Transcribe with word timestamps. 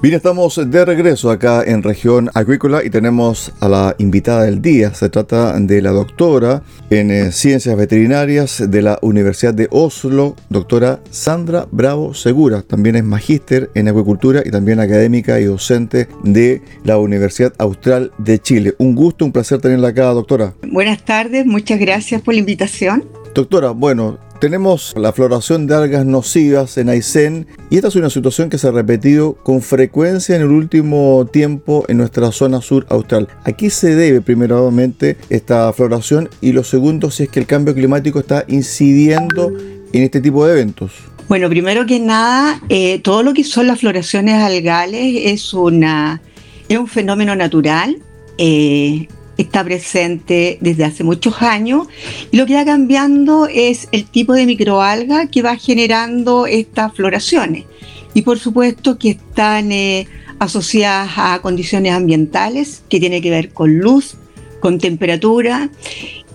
Bien, 0.00 0.14
estamos 0.14 0.60
de 0.70 0.84
regreso 0.84 1.28
acá 1.28 1.64
en 1.66 1.82
región 1.82 2.30
acuícola 2.34 2.84
y 2.84 2.88
tenemos 2.88 3.52
a 3.58 3.68
la 3.68 3.96
invitada 3.98 4.44
del 4.44 4.62
día. 4.62 4.94
Se 4.94 5.08
trata 5.08 5.58
de 5.58 5.82
la 5.82 5.90
doctora 5.90 6.62
en 6.88 7.10
eh, 7.10 7.32
ciencias 7.32 7.76
veterinarias 7.76 8.62
de 8.70 8.80
la 8.80 9.00
Universidad 9.02 9.54
de 9.54 9.66
Oslo, 9.72 10.36
doctora 10.50 11.00
Sandra 11.10 11.66
Bravo 11.72 12.14
Segura. 12.14 12.62
También 12.62 12.94
es 12.94 13.02
magíster 13.02 13.70
en 13.74 13.88
acuicultura 13.88 14.42
y 14.46 14.52
también 14.52 14.78
académica 14.78 15.40
y 15.40 15.46
docente 15.46 16.06
de 16.22 16.62
la 16.84 16.98
Universidad 16.98 17.52
Austral 17.58 18.12
de 18.18 18.38
Chile. 18.38 18.76
Un 18.78 18.94
gusto, 18.94 19.24
un 19.24 19.32
placer 19.32 19.60
tenerla 19.60 19.88
acá, 19.88 20.04
doctora. 20.12 20.54
Buenas 20.62 21.04
tardes, 21.04 21.44
muchas 21.44 21.80
gracias 21.80 22.22
por 22.22 22.34
la 22.34 22.40
invitación. 22.40 23.04
Doctora, 23.34 23.70
bueno, 23.70 24.18
tenemos 24.40 24.94
la 24.96 25.12
floración 25.12 25.66
de 25.66 25.74
algas 25.74 26.06
nocivas 26.06 26.78
en 26.78 26.88
Aysén 26.88 27.46
y 27.70 27.76
esta 27.76 27.88
es 27.88 27.96
una 27.96 28.10
situación 28.10 28.50
que 28.50 28.58
se 28.58 28.68
ha 28.68 28.70
repetido 28.70 29.34
con 29.34 29.62
frecuencia 29.62 30.36
en 30.36 30.42
el 30.42 30.48
último 30.48 31.28
tiempo 31.32 31.84
en 31.88 31.98
nuestra 31.98 32.30
zona 32.30 32.60
sur 32.60 32.86
austral. 32.88 33.28
¿A 33.44 33.52
qué 33.52 33.70
se 33.70 33.94
debe 33.94 34.20
primeramente 34.20 35.16
esta 35.28 35.72
floración? 35.72 36.28
Y 36.40 36.52
lo 36.52 36.62
segundo, 36.62 37.10
si 37.10 37.24
es 37.24 37.28
que 37.28 37.40
el 37.40 37.46
cambio 37.46 37.74
climático 37.74 38.20
está 38.20 38.44
incidiendo 38.48 39.52
en 39.92 40.02
este 40.02 40.20
tipo 40.20 40.46
de 40.46 40.52
eventos. 40.52 40.92
Bueno, 41.28 41.48
primero 41.48 41.84
que 41.84 41.98
nada, 42.00 42.60
eh, 42.68 43.00
todo 43.00 43.22
lo 43.22 43.34
que 43.34 43.44
son 43.44 43.66
las 43.66 43.80
floraciones 43.80 44.42
algales 44.42 45.22
es, 45.24 45.52
una, 45.52 46.22
es 46.68 46.78
un 46.78 46.86
fenómeno 46.86 47.34
natural. 47.34 47.98
Eh, 48.38 49.08
está 49.38 49.64
presente 49.64 50.58
desde 50.60 50.84
hace 50.84 51.04
muchos 51.04 51.40
años. 51.40 51.86
Y 52.30 52.36
lo 52.36 52.44
que 52.44 52.54
va 52.54 52.64
cambiando 52.64 53.46
es 53.46 53.88
el 53.92 54.04
tipo 54.04 54.34
de 54.34 54.44
microalga 54.44 55.28
que 55.28 55.40
va 55.40 55.56
generando 55.56 56.46
estas 56.46 56.92
floraciones. 56.92 57.64
Y 58.12 58.22
por 58.22 58.38
supuesto 58.38 58.98
que 58.98 59.10
están 59.10 59.72
eh, 59.72 60.06
asociadas 60.38 61.12
a 61.16 61.40
condiciones 61.40 61.92
ambientales 61.92 62.82
que 62.88 63.00
tienen 63.00 63.22
que 63.22 63.30
ver 63.30 63.50
con 63.50 63.78
luz, 63.78 64.16
con 64.60 64.78
temperatura 64.78 65.70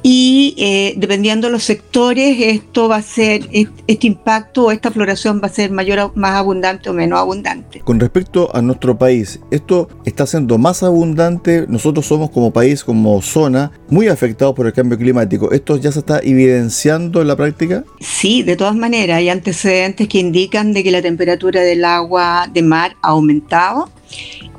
y 0.05 0.53
eh, 0.57 0.93
dependiendo 0.97 1.47
de 1.47 1.53
los 1.53 1.63
sectores, 1.63 2.37
esto 2.39 2.89
va 2.89 2.97
a 2.97 3.01
ser, 3.01 3.47
este 3.87 4.07
impacto 4.07 4.65
o 4.65 4.71
esta 4.71 4.91
floración 4.91 5.39
va 5.41 5.47
a 5.47 5.49
ser 5.49 5.71
mayor, 5.71 6.11
más 6.15 6.35
abundante 6.35 6.89
o 6.89 6.93
menos 6.93 7.17
abundante. 7.17 7.79
Con 7.79 8.01
respecto 8.01 8.53
a 8.53 8.61
nuestro 8.61 8.97
país, 8.97 9.39
¿esto 9.49 9.87
está 10.03 10.27
siendo 10.27 10.57
más 10.57 10.83
abundante? 10.83 11.65
Nosotros 11.69 12.05
somos 12.05 12.31
como 12.31 12.51
país, 12.51 12.83
como 12.83 13.21
zona, 13.21 13.71
muy 13.87 14.09
afectados 14.09 14.53
por 14.55 14.67
el 14.67 14.73
cambio 14.73 14.97
climático. 14.97 15.53
¿Esto 15.53 15.77
ya 15.77 15.93
se 15.93 15.99
está 15.99 16.19
evidenciando 16.19 17.21
en 17.21 17.27
la 17.29 17.37
práctica? 17.37 17.85
Sí, 18.01 18.43
de 18.43 18.57
todas 18.57 18.75
maneras, 18.75 19.19
hay 19.19 19.29
antecedentes 19.29 20.09
que 20.09 20.19
indican 20.19 20.73
de 20.73 20.83
que 20.83 20.91
la 20.91 21.01
temperatura 21.01 21.61
del 21.61 21.85
agua 21.85 22.49
de 22.53 22.61
mar 22.61 22.97
ha 23.01 23.09
aumentado. 23.09 23.89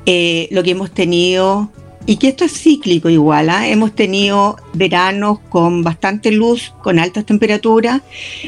Eh, 0.07 0.47
lo 0.49 0.63
que 0.63 0.71
hemos 0.71 0.91
tenido 0.91 1.69
y 2.05 2.17
que 2.17 2.29
esto 2.29 2.45
es 2.45 2.53
cíclico 2.53 3.09
igual. 3.09 3.49
¿ah? 3.49 3.67
Hemos 3.67 3.95
tenido 3.95 4.57
veranos 4.73 5.39
con 5.49 5.83
bastante 5.83 6.31
luz, 6.31 6.73
con 6.83 6.99
altas 6.99 7.25
temperaturas, 7.25 8.01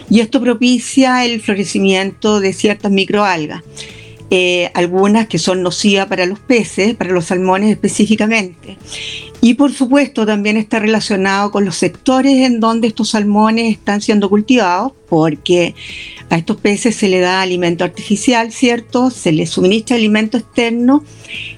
y 0.09 0.19
esto 0.19 0.41
propicia 0.41 1.25
el 1.25 1.41
florecimiento 1.41 2.39
de 2.39 2.53
ciertas 2.53 2.91
microalgas. 2.91 3.63
Eh, 4.29 4.69
algunas 4.73 5.27
que 5.27 5.39
son 5.39 5.63
nocivas 5.63 6.07
para 6.07 6.25
los 6.25 6.39
peces, 6.39 6.95
para 6.95 7.11
los 7.11 7.25
salmones 7.25 7.71
específicamente. 7.71 8.77
Y 9.39 9.53
por 9.53 9.71
supuesto 9.71 10.25
también 10.25 10.57
está 10.57 10.79
relacionado 10.79 11.49
con 11.49 11.63
los 11.63 11.77
sectores 11.77 12.45
en 12.45 12.59
donde 12.59 12.89
estos 12.89 13.11
salmones 13.11 13.71
están 13.71 14.01
siendo 14.01 14.29
cultivados, 14.29 14.91
porque 15.07 15.75
a 16.29 16.37
estos 16.37 16.57
peces 16.57 16.97
se 16.97 17.07
le 17.07 17.21
da 17.21 17.41
alimento 17.41 17.85
artificial, 17.85 18.51
¿cierto? 18.51 19.11
Se 19.11 19.31
les 19.31 19.49
suministra 19.49 19.95
alimento 19.95 20.37
externo 20.37 21.05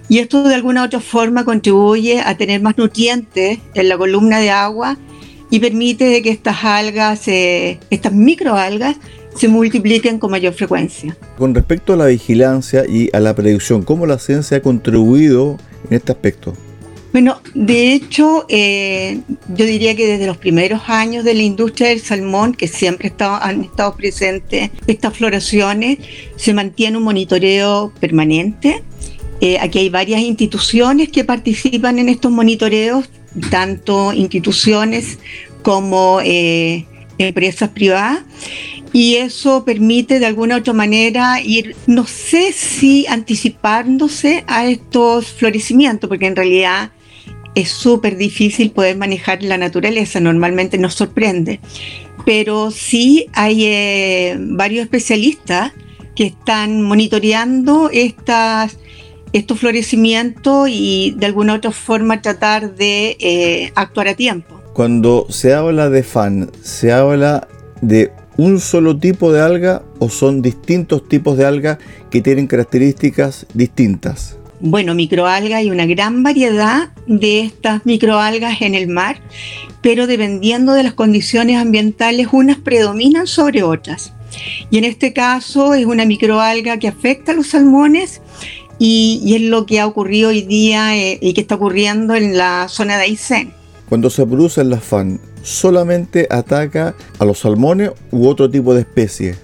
y 0.09 0.17
esto 0.17 0.43
de 0.43 0.55
alguna 0.55 0.81
u 0.81 0.85
otra 0.85 0.99
forma 0.99 1.45
contribuye 1.45 2.19
a 2.19 2.35
tener 2.35 2.61
más 2.61 2.77
nutrientes 2.77 3.59
en 3.75 3.89
la 3.89 3.97
columna 3.97 4.39
de 4.39 4.49
agua 4.49 4.97
y 5.51 5.59
permite 5.59 6.21
que 6.21 6.31
estas 6.31 6.63
algas, 6.63 7.27
eh, 7.27 7.79
estas 7.89 8.13
microalgas, 8.13 8.97
se 9.35 9.47
multipliquen 9.47 10.19
con 10.19 10.31
mayor 10.31 10.53
frecuencia. 10.53 11.15
Con 11.37 11.53
respecto 11.53 11.93
a 11.93 11.95
la 11.95 12.07
vigilancia 12.07 12.85
y 12.87 13.09
a 13.13 13.19
la 13.19 13.35
predicción, 13.35 13.83
¿cómo 13.83 14.05
la 14.05 14.19
ciencia 14.19 14.57
ha 14.57 14.61
contribuido 14.61 15.57
en 15.89 15.97
este 15.97 16.11
aspecto? 16.11 16.53
Bueno, 17.11 17.41
de 17.55 17.93
hecho, 17.93 18.45
eh, 18.49 19.21
yo 19.47 19.65
diría 19.65 19.95
que 19.95 20.05
desde 20.05 20.27
los 20.27 20.37
primeros 20.37 20.81
años 20.87 21.23
de 21.23 21.33
la 21.33 21.41
industria 21.41 21.89
del 21.89 22.01
salmón, 22.01 22.53
que 22.53 22.67
siempre 22.67 23.11
han 23.19 23.63
estado 23.63 23.95
presentes 23.95 24.69
estas 24.85 25.17
floraciones, 25.17 25.97
se 26.35 26.53
mantiene 26.53 26.97
un 26.97 27.03
monitoreo 27.03 27.91
permanente. 27.99 28.83
Eh, 29.41 29.57
aquí 29.59 29.79
hay 29.79 29.89
varias 29.89 30.21
instituciones 30.21 31.09
que 31.09 31.23
participan 31.23 31.99
en 31.99 32.09
estos 32.09 32.31
monitoreos, 32.31 33.09
tanto 33.49 34.11
instituciones 34.13 35.19
como 35.61 36.19
eh, 36.23 36.85
empresas 37.17 37.69
privadas 37.69 38.23
y 38.91 39.15
eso 39.15 39.63
permite 39.65 40.19
de 40.19 40.25
alguna 40.25 40.55
u 40.55 40.59
otra 40.59 40.73
manera 40.73 41.41
ir, 41.41 41.75
no 41.85 42.07
sé 42.07 42.51
si 42.53 43.05
anticipándose 43.07 44.43
a 44.47 44.65
estos 44.65 45.27
florecimientos, 45.27 46.07
porque 46.07 46.27
en 46.27 46.35
realidad 46.35 46.91
es 47.55 47.69
súper 47.69 48.17
difícil 48.17 48.71
poder 48.71 48.97
manejar 48.97 49.43
la 49.43 49.57
naturaleza, 49.57 50.19
normalmente 50.19 50.77
nos 50.77 50.95
sorprende, 50.95 51.59
pero 52.25 52.71
sí 52.71 53.27
hay 53.33 53.65
eh, 53.65 54.37
varios 54.39 54.83
especialistas 54.83 55.73
que 56.15 56.27
están 56.27 56.81
monitoreando 56.81 57.89
estas, 57.91 58.77
estos 59.33 59.59
florecimientos 59.59 60.69
y 60.69 61.15
de 61.17 61.25
alguna 61.25 61.53
u 61.53 61.57
otra 61.57 61.71
forma 61.71 62.21
tratar 62.21 62.75
de 62.75 63.17
eh, 63.19 63.71
actuar 63.75 64.07
a 64.07 64.15
tiempo. 64.15 64.61
Cuando 64.73 65.27
se 65.29 65.53
habla 65.53 65.89
de 65.89 66.03
fan, 66.03 66.49
se 66.61 66.91
habla 66.91 67.47
de 67.81 68.11
un 68.39 68.61
solo 68.61 68.97
tipo 68.97 69.33
de 69.33 69.41
alga 69.41 69.83
o 69.99 70.09
son 70.09 70.41
distintos 70.41 71.07
tipos 71.09 71.37
de 71.37 71.45
alga 71.45 71.77
que 72.09 72.21
tienen 72.21 72.47
características 72.47 73.45
distintas? 73.53 74.37
Bueno, 74.61 74.95
microalgas, 74.95 75.59
hay 75.59 75.71
una 75.71 75.85
gran 75.85 76.23
variedad 76.23 76.89
de 77.05 77.41
estas 77.41 77.85
microalgas 77.85 78.61
en 78.61 78.75
el 78.75 78.87
mar, 78.87 79.21
pero 79.81 80.07
dependiendo 80.07 80.73
de 80.73 80.83
las 80.83 80.93
condiciones 80.93 81.57
ambientales, 81.57 82.27
unas 82.31 82.57
predominan 82.57 83.27
sobre 83.27 83.63
otras. 83.63 84.13
Y 84.69 84.77
en 84.77 84.85
este 84.85 85.11
caso 85.11 85.73
es 85.73 85.85
una 85.85 86.05
microalga 86.05 86.77
que 86.77 86.87
afecta 86.87 87.31
a 87.31 87.35
los 87.35 87.47
salmones 87.47 88.21
y, 88.79 89.35
es 89.35 89.41
lo 89.41 89.65
que 89.65 89.79
ha 89.79 89.85
ocurrido 89.85 90.29
hoy 90.29 90.41
día 90.41 90.97
eh, 90.97 91.19
y 91.21 91.33
que 91.33 91.41
está 91.41 91.55
ocurriendo 91.55 92.15
en 92.15 92.37
la 92.37 92.67
zona 92.69 92.97
de 92.97 93.03
Aysén. 93.03 93.53
Cuando 93.89 94.09
se 94.09 94.25
produce 94.25 94.61
el 94.61 94.75
FAN, 94.79 95.19
¿solamente 95.43 96.27
ataca 96.29 96.95
a 97.19 97.25
los 97.25 97.39
salmones 97.39 97.91
u 98.11 98.27
otro 98.27 98.49
tipo 98.49 98.73
de 98.73 98.81
especie? 98.81 99.35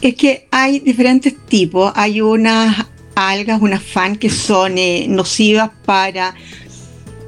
Es 0.00 0.14
que 0.14 0.46
hay 0.50 0.80
diferentes 0.80 1.34
tipos. 1.46 1.92
Hay 1.96 2.20
unas 2.20 2.86
algas, 3.14 3.60
unas 3.60 3.82
FAN 3.82 4.16
que 4.16 4.30
son 4.30 4.78
eh, 4.78 5.06
nocivas 5.08 5.70
para, 5.84 6.34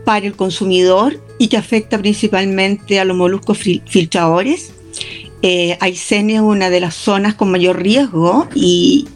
para 0.05 0.27
el 0.27 0.37
consumidor 0.37 1.21
y 1.39 1.49
que 1.49 1.57
afecta 1.57 1.99
principalmente 1.99 3.01
a 3.01 3.05
los 3.05 3.17
moluscos 3.17 3.59
filtradores. 3.59 4.73
Eh, 5.43 5.77
Aysén 5.81 6.31
es 6.31 6.41
una 6.41 6.71
de 6.71 6.81
las 6.81 6.95
zonas 6.95 7.35
con 7.35 7.51
mayor 7.51 7.83
riesgo 7.83 8.49
y, 8.55 9.07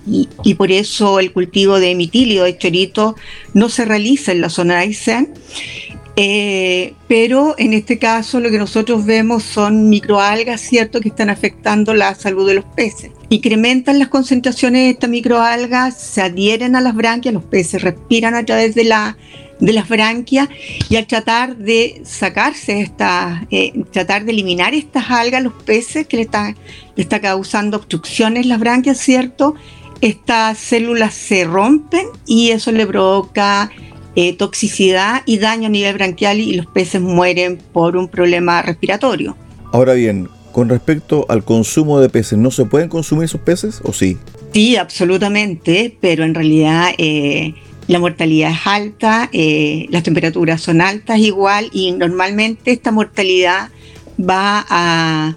por 0.57 0.71
eso 0.71 1.19
el 1.19 1.33
cultivo 1.33 1.81
de 1.81 1.95
mitilio 1.95 2.45
de 2.45 2.59
chorito 2.59 3.17
no 3.55 3.69
se 3.69 3.85
realiza 3.85 4.33
en 4.33 4.41
la 4.41 4.51
zona 4.51 4.75
de 4.75 4.81
Aysén. 4.81 5.35
Eh, 6.17 6.95
pero 7.09 7.55
en 7.57 7.73
este 7.73 7.99
caso 7.99 8.41
lo 8.41 8.51
que 8.51 8.59
nosotros 8.59 9.07
vemos 9.07 9.43
son 9.43 9.89
microalgas, 9.89 10.61
¿cierto?, 10.61 11.01
que 11.01 11.09
están 11.09 11.31
afectando 11.31 11.95
la 11.95 12.15
salud 12.15 12.47
de 12.47 12.55
los 12.55 12.65
peces. 12.65 13.11
Incrementan 13.31 13.99
las 13.99 14.09
concentraciones 14.09 14.83
de 14.83 14.91
estas 14.91 15.09
microalgas, 15.09 15.99
se 15.99 16.21
adhieren 16.21 16.77
a 16.77 16.83
las 16.83 16.95
branquias, 16.95 17.33
los 17.33 17.45
peces 17.45 17.81
respiran 17.81 18.35
a 18.35 18.45
través 18.45 18.75
de 18.75 18.85
la 18.85 19.17
de 19.61 19.73
las 19.73 19.89
branquias 19.89 20.49
y 20.89 20.97
al 20.97 21.07
tratar 21.07 21.57
de 21.57 22.03
sacarse 22.05 22.81
esta, 22.81 23.47
eh, 23.51 23.73
tratar 23.93 24.25
de 24.25 24.33
eliminar 24.33 24.75
estas 24.75 25.11
algas, 25.11 25.43
los 25.43 25.53
peces 25.53 26.07
que 26.07 26.17
le 26.17 26.23
están 26.23 26.57
le 26.97 27.03
está 27.03 27.21
causando 27.21 27.77
obstrucciones 27.77 28.47
las 28.47 28.59
branquias, 28.59 28.99
¿cierto? 28.99 29.55
Estas 30.01 30.59
células 30.59 31.15
se 31.15 31.45
rompen 31.45 32.07
y 32.27 32.51
eso 32.51 32.73
le 32.73 32.87
provoca 32.87 33.71
eh, 34.17 34.35
toxicidad 34.35 35.23
y 35.27 35.39
daño 35.39 35.67
a 35.67 35.71
nivel 35.71 35.95
branquial 35.95 36.41
y 36.41 36.55
los 36.55 36.67
peces 36.67 37.01
mueren 37.01 37.59
por 37.73 37.97
un 37.97 38.09
problema 38.09 38.63
respiratorio. 38.63 39.37
Ahora 39.73 39.93
bien, 39.93 40.29
con 40.53 40.69
respecto 40.69 41.27
al 41.29 41.45
consumo 41.45 42.01
de 42.01 42.09
peces, 42.09 42.39
¿no 42.39 42.51
se 42.51 42.65
pueden 42.65 42.89
consumir 42.89 43.25
esos 43.25 43.41
peces 43.41 43.81
o 43.85 43.93
sí? 43.93 44.19
Sí, 44.53 44.77
absolutamente, 44.77 45.97
pero 46.01 46.25
en 46.25 46.35
realidad 46.35 46.91
eh, 46.99 47.55
la 47.91 47.99
mortalidad 47.99 48.53
es 48.53 48.67
alta, 48.67 49.29
eh, 49.33 49.89
las 49.91 50.05
temperaturas 50.05 50.61
son 50.61 50.81
altas 50.81 51.19
igual 51.19 51.71
y 51.73 51.91
normalmente 51.91 52.71
esta 52.71 52.93
mortalidad 52.93 53.69
va 54.17 54.65
a, 54.71 55.35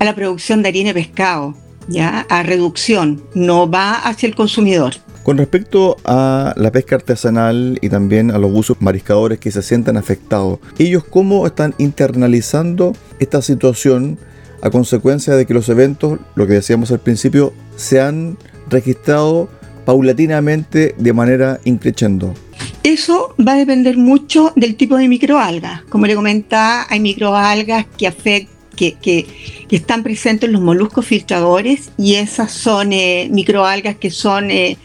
la 0.00 0.14
producción 0.16 0.60
de 0.62 0.70
harina 0.70 0.90
y 0.90 0.94
pescado, 0.94 1.54
¿ya? 1.86 2.26
a 2.28 2.42
reducción, 2.42 3.22
no 3.34 3.70
va 3.70 3.94
hacia 3.94 4.26
el 4.26 4.34
consumidor. 4.34 4.94
Con 5.22 5.38
respecto 5.38 5.96
a 6.04 6.52
la 6.56 6.72
pesca 6.72 6.96
artesanal 6.96 7.78
y 7.80 7.88
también 7.90 8.32
a 8.32 8.38
los 8.38 8.50
buzos 8.50 8.78
mariscadores 8.80 9.38
que 9.38 9.52
se 9.52 9.62
sientan 9.62 9.96
afectados, 9.96 10.58
¿ellos 10.78 11.04
cómo 11.04 11.46
están 11.46 11.76
internalizando 11.78 12.92
esta 13.20 13.40
situación 13.40 14.18
a 14.62 14.70
consecuencia 14.70 15.36
de 15.36 15.46
que 15.46 15.54
los 15.54 15.68
eventos, 15.68 16.18
lo 16.34 16.48
que 16.48 16.54
decíamos 16.54 16.90
al 16.90 16.98
principio, 16.98 17.52
se 17.76 18.00
han 18.00 18.36
registrado 18.68 19.48
paulatinamente 19.84 20.94
de 20.98 21.12
manera 21.12 21.60
increciendo? 21.64 22.34
Eso 22.82 23.34
va 23.38 23.52
a 23.52 23.56
depender 23.56 23.96
mucho 23.96 24.52
del 24.56 24.76
tipo 24.76 24.96
de 24.96 25.08
microalgas. 25.08 25.82
Como 25.84 26.06
le 26.06 26.14
comentaba, 26.14 26.86
hay 26.88 27.00
microalgas 27.00 27.86
que 27.96 28.06
afectan 28.06 28.54
que, 28.74 28.94
que, 28.94 29.26
están 29.70 30.02
presentes 30.02 30.48
en 30.48 30.52
los 30.52 30.62
moluscos 30.62 31.06
filtradores 31.06 31.90
y 31.96 32.14
esas 32.14 32.52
son 32.52 32.92
eh, 32.92 33.28
microalgas 33.30 33.96
que 33.96 34.10
son 34.10 34.50
eh, 34.50 34.76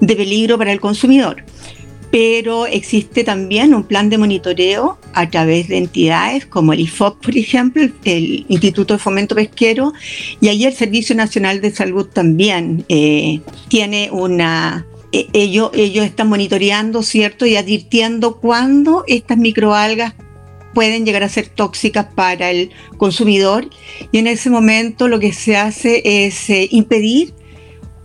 de 0.00 0.16
peligro 0.16 0.58
para 0.58 0.72
el 0.72 0.80
consumidor 0.80 1.44
pero 2.10 2.66
existe 2.66 3.22
también 3.22 3.74
un 3.74 3.84
plan 3.84 4.10
de 4.10 4.18
monitoreo 4.18 4.98
a 5.12 5.30
través 5.30 5.68
de 5.68 5.78
entidades 5.78 6.44
como 6.44 6.72
el 6.72 6.80
IFOP, 6.80 7.24
por 7.24 7.36
ejemplo, 7.36 7.82
el 8.04 8.44
Instituto 8.48 8.94
de 8.94 8.98
Fomento 8.98 9.34
Pesquero, 9.34 9.92
y 10.40 10.48
ahí 10.48 10.64
el 10.64 10.74
Servicio 10.74 11.14
Nacional 11.14 11.60
de 11.60 11.70
Salud 11.70 12.06
también 12.06 12.84
eh, 12.88 13.40
tiene 13.68 14.10
una... 14.10 14.86
Eh, 15.12 15.26
ellos, 15.32 15.70
ellos 15.74 16.04
están 16.04 16.28
monitoreando, 16.28 17.02
¿cierto? 17.02 17.46
Y 17.46 17.56
advirtiendo 17.56 18.36
cuándo 18.36 19.04
estas 19.06 19.38
microalgas 19.38 20.14
pueden 20.74 21.04
llegar 21.04 21.22
a 21.22 21.28
ser 21.28 21.48
tóxicas 21.48 22.06
para 22.14 22.50
el 22.50 22.70
consumidor 22.96 23.68
y 24.12 24.18
en 24.18 24.28
ese 24.28 24.50
momento 24.50 25.08
lo 25.08 25.18
que 25.18 25.32
se 25.32 25.56
hace 25.56 26.02
es 26.04 26.48
eh, 26.48 26.68
impedir 26.70 27.34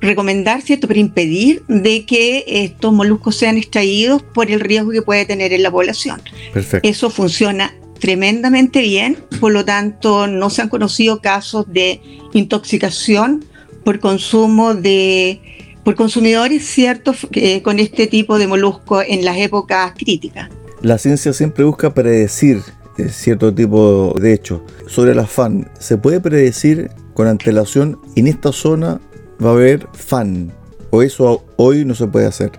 recomendar, 0.02 0.62
¿cierto?, 0.62 0.88
pero 0.88 1.00
impedir 1.00 1.64
de 1.68 2.06
que 2.06 2.44
estos 2.48 2.94
moluscos 2.94 3.36
sean 3.36 3.58
extraídos 3.58 4.22
por 4.22 4.52
el 4.52 4.60
riesgo 4.60 4.92
que 4.92 5.02
puede 5.02 5.26
tener 5.26 5.54
en 5.54 5.64
la 5.64 5.72
población. 5.72 6.22
Perfecto. 6.54 6.88
Eso 6.88 7.10
funciona 7.10 7.74
tremendamente 8.00 8.82
bien, 8.82 9.18
por 9.40 9.52
lo 9.52 9.64
tanto 9.66 10.28
no 10.28 10.50
se 10.50 10.62
han 10.62 10.70
conocido 10.70 11.22
casos 11.22 11.66
de 11.72 12.02
intoxicación 12.34 13.46
por 13.84 14.00
consumo 14.00 14.74
de 14.74 15.40
por 15.84 15.96
consumidores 15.96 16.66
ciertos 16.66 17.28
con 17.62 17.80
este 17.80 18.08
tipo 18.08 18.40
de 18.40 18.48
moluscos 18.48 19.06
en 19.08 19.24
las 19.24 19.38
épocas 19.38 19.94
críticas. 19.96 20.50
La 20.82 20.98
ciencia 20.98 21.32
siempre 21.32 21.64
busca 21.64 21.94
predecir 21.94 22.62
eh, 22.98 23.10
cierto 23.10 23.54
tipo 23.54 24.16
de 24.20 24.34
hechos. 24.34 24.62
Sobre 24.88 25.12
el 25.12 25.20
afán, 25.20 25.70
¿se 25.80 25.98
puede 25.98 26.20
predecir 26.20 26.90
con 27.14 27.28
antelación 27.28 28.00
en 28.16 28.28
esta 28.28 28.52
zona 28.52 29.00
va 29.44 29.50
a 29.50 29.54
haber 29.54 29.88
fan. 29.94 30.52
O 30.90 31.02
eso 31.02 31.44
hoy 31.58 31.86
no 31.86 31.96
se 31.96 32.08
puede 32.08 32.28
hacer. 32.28 32.52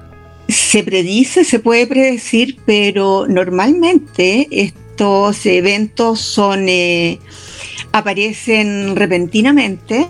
Se 0.48 0.82
predice, 0.82 1.44
se 1.44 1.58
puede 1.58 1.86
predecir, 1.86 2.58
pero 2.66 3.26
normalmente 3.28 4.46
estos 4.50 5.44
eventos 5.46 6.20
son 6.20 6.68
eh, 6.68 7.18
aparecen 7.92 8.94
repentinamente. 8.94 10.06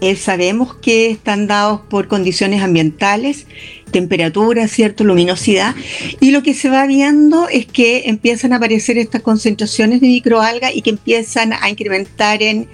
Eh, 0.00 0.16
sabemos 0.16 0.74
que 0.74 1.10
están 1.10 1.46
dados 1.46 1.80
por 1.88 2.06
condiciones 2.06 2.62
ambientales, 2.62 3.46
temperatura, 3.90 4.68
cierto, 4.68 5.04
luminosidad, 5.04 5.74
y 6.20 6.32
lo 6.32 6.42
que 6.42 6.52
se 6.52 6.68
va 6.68 6.86
viendo 6.86 7.48
es 7.48 7.66
que 7.66 8.02
empiezan 8.06 8.52
a 8.52 8.56
aparecer 8.56 8.98
estas 8.98 9.22
concentraciones 9.22 10.02
de 10.02 10.08
microalgas 10.08 10.76
y 10.76 10.82
que 10.82 10.90
empiezan 10.90 11.54
a 11.54 11.70
incrementar 11.70 12.42
en, 12.42 12.68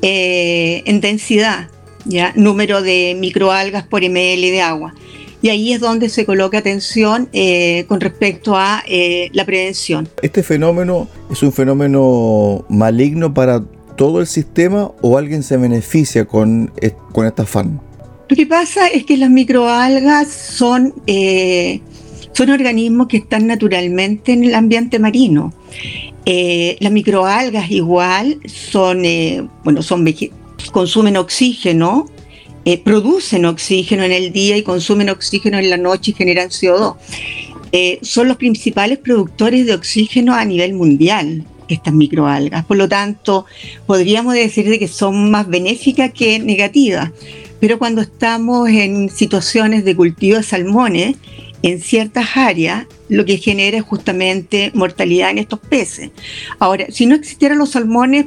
eh, 0.00 0.82
en 0.86 1.00
densidad. 1.02 1.68
¿Ya? 2.04 2.32
número 2.36 2.82
de 2.82 3.16
microalgas 3.18 3.84
por 3.84 4.02
ml 4.02 4.40
de 4.40 4.60
agua. 4.60 4.94
Y 5.44 5.50
ahí 5.50 5.74
es 5.74 5.80
donde 5.80 6.08
se 6.08 6.24
coloca 6.24 6.56
atención 6.56 7.28
eh, 7.34 7.84
con 7.86 8.00
respecto 8.00 8.56
a 8.56 8.82
eh, 8.88 9.28
la 9.34 9.44
prevención. 9.44 10.08
¿Este 10.22 10.42
fenómeno 10.42 11.06
es 11.30 11.42
un 11.42 11.52
fenómeno 11.52 12.64
maligno 12.70 13.34
para 13.34 13.62
todo 13.94 14.20
el 14.20 14.26
sistema 14.26 14.90
o 15.02 15.18
alguien 15.18 15.42
se 15.42 15.58
beneficia 15.58 16.24
con, 16.24 16.72
con 17.12 17.26
esta 17.26 17.42
afán? 17.42 17.78
Lo 18.26 18.34
que 18.34 18.46
pasa 18.46 18.88
es 18.88 19.04
que 19.04 19.18
las 19.18 19.28
microalgas 19.28 20.28
son, 20.28 20.94
eh, 21.06 21.82
son 22.32 22.48
organismos 22.48 23.08
que 23.08 23.18
están 23.18 23.46
naturalmente 23.46 24.32
en 24.32 24.44
el 24.44 24.54
ambiente 24.54 24.98
marino. 24.98 25.52
las 26.24 26.90
microalgas 26.90 27.70
igual 27.70 28.40
son, 28.46 29.02
bueno, 29.62 29.82
son 29.82 30.04
consumen 30.74 31.16
oxígeno, 31.16 32.10
eh, 32.64 32.78
producen 32.78 33.44
oxígeno 33.44 34.02
en 34.02 34.10
el 34.10 34.32
día 34.32 34.56
y 34.56 34.64
consumen 34.64 35.08
oxígeno 35.08 35.56
en 35.56 35.70
la 35.70 35.76
noche 35.76 36.10
y 36.10 36.14
generan 36.14 36.48
CO2. 36.48 36.96
Eh, 37.70 38.00
son 38.02 38.26
los 38.26 38.38
principales 38.38 38.98
productores 38.98 39.66
de 39.66 39.74
oxígeno 39.74 40.34
a 40.34 40.44
nivel 40.44 40.74
mundial, 40.74 41.44
estas 41.68 41.94
microalgas. 41.94 42.64
Por 42.64 42.76
lo 42.76 42.88
tanto, 42.88 43.46
podríamos 43.86 44.34
decir 44.34 44.76
que 44.80 44.88
son 44.88 45.30
más 45.30 45.46
benéficas 45.46 46.12
que 46.12 46.40
negativas. 46.40 47.12
Pero 47.60 47.78
cuando 47.78 48.02
estamos 48.02 48.68
en 48.68 49.10
situaciones 49.10 49.84
de 49.84 49.94
cultivo 49.94 50.38
de 50.38 50.42
salmones, 50.42 51.16
en 51.62 51.80
ciertas 51.80 52.36
áreas, 52.36 52.86
lo 53.08 53.24
que 53.24 53.36
genera 53.36 53.78
es 53.78 53.84
justamente 53.84 54.72
mortalidad 54.74 55.30
en 55.30 55.38
estos 55.38 55.60
peces. 55.60 56.10
Ahora, 56.58 56.86
si 56.90 57.06
no 57.06 57.14
existieran 57.14 57.58
los 57.58 57.70
salmones, 57.70 58.26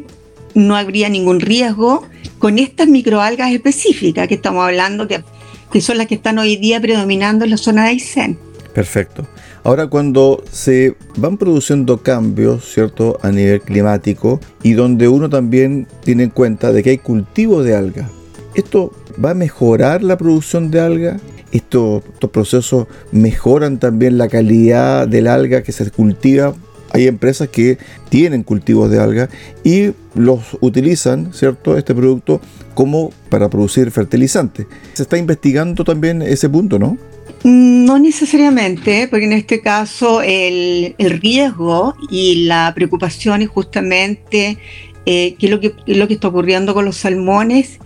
no 0.54 0.75
habría 0.75 1.10
ningún 1.10 1.39
riesgo 1.39 2.08
con 2.39 2.60
estas 2.60 2.88
microalgas 2.88 3.51
específicas 3.51 4.27
que 4.27 4.36
estamos 4.36 4.63
hablando, 4.65 5.08
que, 5.08 5.24
que 5.72 5.82
son 5.82 5.98
las 5.98 6.08
que 6.08 6.15
están 6.15 6.38
hoy 6.39 6.58
día 6.58 6.79
predominando 6.82 7.46
en 7.46 7.51
la 7.51 7.58
zona 7.58 7.84
de 7.84 7.89
Aysén. 7.89 8.38
Perfecto. 8.74 9.27
Ahora 9.63 9.88
cuando 9.88 10.44
se 10.51 10.96
van 11.17 11.38
produciendo 11.38 11.98
cambios, 11.98 12.72
¿cierto?, 12.72 13.20
a 13.22 13.32
nivel 13.32 13.62
climático 13.62 14.39
y 14.63 14.74
donde 14.74 15.08
uno 15.08 15.29
también 15.29 15.88
tiene 16.03 16.24
en 16.24 16.29
cuenta 16.29 16.72
de 16.72 16.84
que 16.84 16.91
hay 16.91 16.98
cultivo 17.00 17.63
de 17.63 17.75
algas, 17.75 18.10
¿esto 18.53 18.94
va 19.24 19.32
a 19.32 19.34
mejorar 19.34 20.03
la 20.03 20.17
producción 20.17 20.72
de 20.72 20.79
algas? 20.79 21.22
estos 21.51 22.03
procesos 22.32 22.88
mejoran 23.12 23.79
también 23.79 24.17
la 24.17 24.27
calidad 24.27 25.08
del 25.08 25.27
alga 25.27 25.63
que 25.63 25.72
se 25.72 25.89
cultiva 25.91 26.53
hay 26.91 27.08
empresas 27.08 27.50
que 27.50 27.77
tienen 28.10 28.44
cultivos 28.44 28.89
de 28.89 29.00
algas 29.00 29.29
y 29.63 29.91
los 30.15 30.58
utilizan, 30.62 31.34
¿cierto?, 31.34 31.77
este 31.77 31.94
producto 31.94 32.41
como 32.74 33.12
para 33.29 33.50
producir 33.50 33.89
fertilizantes. 33.91 34.67
Se 34.94 35.03
está 35.03 35.17
investigando 35.17 35.84
también 35.84 36.22
ese 36.22 36.50
punto, 36.50 36.79
¿no? 36.79 36.98
No 37.44 38.00
necesariamente, 38.00 39.08
porque 39.08 39.25
en 39.25 39.34
este 39.34 39.62
caso 39.62 40.22
el, 40.22 40.96
riesgo 40.98 41.96
y 42.10 42.46
la 42.46 42.72
preocupación 42.75 43.41
es 43.41 43.50
justamente 43.50 44.58
eh, 45.06 45.36
qué 45.38 45.46
es 45.46 45.51
lo 45.51 45.60
que, 45.60 45.74
lo 45.86 46.08
que 46.08 46.15
está 46.15 46.27
ocurriendo 46.27 46.74
con 46.74 46.86
los 46.86 46.98
salmones 46.98 47.79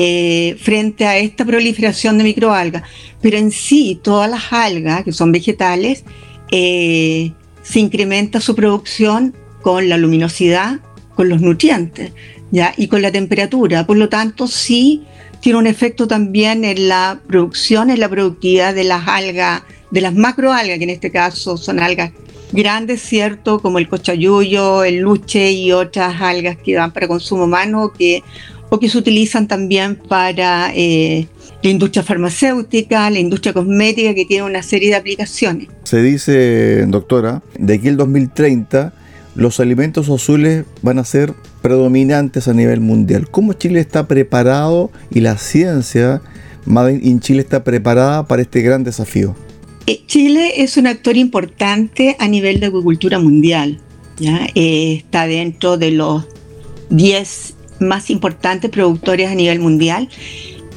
eh, 0.00 0.56
frente 0.60 1.06
a 1.06 1.18
esta 1.18 1.44
proliferación 1.44 2.18
de 2.18 2.24
microalgas. 2.24 2.84
Pero 3.20 3.36
en 3.36 3.50
sí, 3.50 3.98
todas 4.02 4.30
las 4.30 4.52
algas, 4.52 5.02
que 5.02 5.12
son 5.12 5.32
vegetales, 5.32 6.04
eh, 6.52 7.32
se 7.68 7.80
incrementa 7.80 8.40
su 8.40 8.54
producción 8.54 9.34
con 9.62 9.88
la 9.88 9.96
luminosidad, 9.96 10.80
con 11.14 11.28
los 11.28 11.40
nutrientes. 11.40 12.12
¿ya? 12.50 12.72
y 12.76 12.88
con 12.88 13.02
la 13.02 13.12
temperatura. 13.12 13.86
Por 13.86 13.96
lo 13.96 14.08
tanto, 14.08 14.46
sí 14.46 15.02
tiene 15.40 15.58
un 15.58 15.66
efecto 15.66 16.08
también 16.08 16.64
en 16.64 16.88
la 16.88 17.20
producción, 17.26 17.90
en 17.90 18.00
la 18.00 18.08
productividad 18.08 18.74
de 18.74 18.84
las 18.84 19.06
algas, 19.06 19.62
de 19.90 20.00
las 20.00 20.14
macroalgas, 20.14 20.78
que 20.78 20.84
en 20.84 20.90
este 20.90 21.10
caso 21.10 21.56
son 21.56 21.80
algas 21.80 22.12
grandes, 22.52 23.02
¿cierto? 23.02 23.60
Como 23.60 23.78
el 23.78 23.88
cochayuyo, 23.88 24.84
el 24.84 24.98
luche 24.98 25.52
y 25.52 25.72
otras 25.72 26.20
algas 26.20 26.56
que 26.56 26.76
van 26.76 26.92
para 26.92 27.06
consumo 27.06 27.44
humano 27.44 27.92
que, 27.96 28.22
o 28.70 28.80
que 28.80 28.88
se 28.88 28.98
utilizan 28.98 29.46
también 29.46 29.96
para 29.96 30.72
eh, 30.74 31.28
la 31.62 31.70
industria 31.70 32.02
farmacéutica, 32.02 33.10
la 33.10 33.18
industria 33.18 33.52
cosmética, 33.52 34.14
que 34.14 34.24
tiene 34.24 34.44
una 34.44 34.62
serie 34.62 34.90
de 34.90 34.96
aplicaciones. 34.96 35.68
Se 35.84 36.00
dice, 36.02 36.86
doctora, 36.86 37.42
de 37.58 37.74
aquí 37.74 37.88
el 37.88 37.96
2030 37.96 38.92
los 39.34 39.60
alimentos 39.60 40.08
azules 40.08 40.64
van 40.82 40.98
a 40.98 41.04
ser 41.04 41.32
predominantes 41.62 42.48
a 42.48 42.54
nivel 42.54 42.80
mundial. 42.80 43.28
¿Cómo 43.30 43.52
Chile 43.52 43.78
está 43.78 44.08
preparado 44.08 44.90
y 45.10 45.20
la 45.20 45.38
ciencia 45.38 46.22
Made 46.66 47.00
in 47.02 47.20
Chile 47.20 47.40
está 47.40 47.62
preparada 47.62 48.26
para 48.26 48.42
este 48.42 48.62
gran 48.62 48.82
desafío? 48.82 49.36
Eh, 49.86 50.02
Chile 50.06 50.62
es 50.62 50.76
un 50.76 50.86
actor 50.86 51.16
importante 51.16 52.16
a 52.18 52.26
nivel 52.26 52.58
de 52.60 52.66
agricultura 52.66 53.20
mundial. 53.20 53.80
¿ya? 54.18 54.48
Eh, 54.54 54.94
está 54.94 55.26
dentro 55.26 55.78
de 55.78 55.92
los 55.92 56.26
10 56.90 57.54
más 57.80 58.10
importantes 58.10 58.70
productores 58.70 59.30
a 59.30 59.34
nivel 59.36 59.60
mundial 59.60 60.08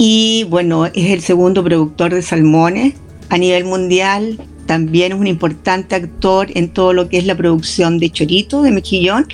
y 0.03 0.45
bueno, 0.49 0.87
es 0.87 1.11
el 1.11 1.21
segundo 1.21 1.63
productor 1.63 2.11
de 2.11 2.23
salmones 2.23 2.95
a 3.29 3.37
nivel 3.37 3.65
mundial. 3.65 4.39
También 4.65 5.11
es 5.11 5.19
un 5.19 5.27
importante 5.27 5.93
actor 5.93 6.47
en 6.55 6.69
todo 6.69 6.93
lo 6.93 7.07
que 7.07 7.19
es 7.19 7.25
la 7.25 7.35
producción 7.35 7.99
de 7.99 8.09
chorito, 8.09 8.63
de 8.63 8.71
mejillón 8.71 9.27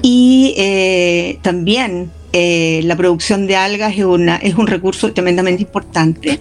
y 0.00 0.54
eh, 0.56 1.38
también 1.42 2.10
la 2.32 2.96
producción 2.96 3.46
de 3.46 3.56
algas 3.56 3.92
es, 3.98 4.04
una, 4.04 4.36
es 4.36 4.54
un 4.54 4.68
recurso 4.68 5.12
tremendamente 5.12 5.62
importante 5.62 6.38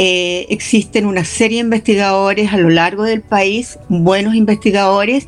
eh, 0.00 0.46
existen 0.50 1.06
una 1.06 1.24
serie 1.24 1.58
de 1.58 1.64
investigadores 1.64 2.52
a 2.52 2.56
lo 2.56 2.70
largo 2.70 3.02
del 3.02 3.20
país, 3.20 3.80
buenos 3.88 4.36
investigadores, 4.36 5.26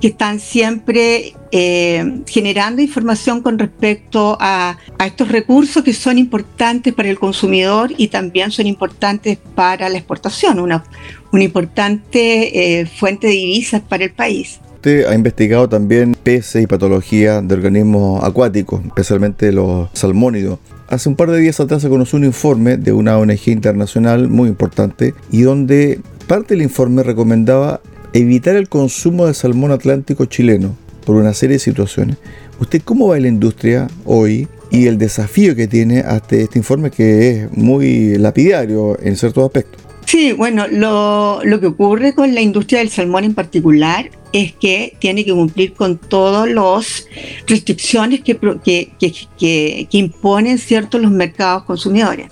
que 0.00 0.06
están 0.06 0.38
siempre 0.38 1.34
eh, 1.54 2.22
generando 2.26 2.80
información 2.80 3.42
con 3.42 3.58
respecto 3.58 4.38
a, 4.40 4.78
estos 5.04 5.28
recursos 5.28 5.84
que 5.84 5.92
son 5.92 6.16
importantes 6.16 6.94
para 6.94 7.10
el 7.10 7.18
consumidor 7.18 7.92
y 7.98 8.08
también 8.08 8.50
son 8.50 8.66
importantes 8.66 9.36
para 9.54 9.90
la 9.90 9.98
exportación, 9.98 10.58
una, 10.58 10.84
una 11.30 11.44
importante 11.44 12.80
eh, 12.80 12.86
fuente 12.86 13.26
de 13.26 13.34
divisas 13.34 13.82
para 13.82 14.04
el 14.04 14.12
país. 14.12 14.60
Usted 14.76 15.06
ha 15.06 15.14
investigado 15.14 15.68
también 15.68 16.14
peces 16.14 16.62
y 16.62 16.66
patologías 16.66 17.46
de 17.46 17.54
organismos 17.54 18.24
acuáticos, 18.24 18.82
especialmente 18.86 19.52
los 19.52 19.90
salmónidos. 19.92 20.58
Hace 20.88 21.10
un 21.10 21.16
par 21.16 21.30
de 21.30 21.38
días 21.38 21.60
atrás 21.60 21.82
se 21.82 21.88
conoció 21.88 22.16
un 22.18 22.24
informe 22.24 22.78
de 22.78 22.92
una 22.92 23.18
ONG 23.18 23.48
internacional 23.48 24.28
muy 24.28 24.48
importante 24.48 25.14
y 25.30 25.42
donde 25.42 26.00
parte 26.26 26.54
del 26.54 26.62
informe 26.62 27.02
recomendaba 27.02 27.80
evitar 28.14 28.56
el 28.56 28.68
consumo 28.68 29.26
de 29.26 29.34
salmón 29.34 29.70
atlántico 29.70 30.24
chileno 30.24 30.76
por 31.02 31.16
una 31.16 31.34
serie 31.34 31.54
de 31.54 31.60
situaciones. 31.60 32.16
¿Usted 32.60 32.82
cómo 32.84 33.08
va 33.08 33.18
la 33.18 33.28
industria 33.28 33.88
hoy 34.04 34.48
y 34.70 34.86
el 34.86 34.98
desafío 34.98 35.54
que 35.54 35.66
tiene 35.66 36.00
hasta 36.00 36.36
este 36.36 36.58
informe 36.58 36.90
que 36.90 37.30
es 37.30 37.52
muy 37.56 38.16
lapidario 38.16 38.98
en 39.00 39.16
ciertos 39.16 39.44
aspectos? 39.44 39.82
Sí, 40.06 40.32
bueno, 40.32 40.66
lo, 40.68 41.40
que 41.60 41.66
ocurre 41.66 42.14
con 42.14 42.34
la 42.34 42.40
industria 42.40 42.80
del 42.80 42.90
salmón 42.90 43.24
en 43.24 43.34
particular 43.34 44.10
es 44.32 44.52
que 44.52 44.94
tiene 44.98 45.24
que 45.24 45.32
cumplir 45.32 45.74
con 45.74 45.98
todas 45.98 46.48
las 46.48 47.06
restricciones 47.46 48.20
que, 48.20 49.88
imponen 49.90 50.58
ciertos 50.58 51.00
los 51.00 51.10
mercados 51.10 51.64
consumidores. 51.64 52.26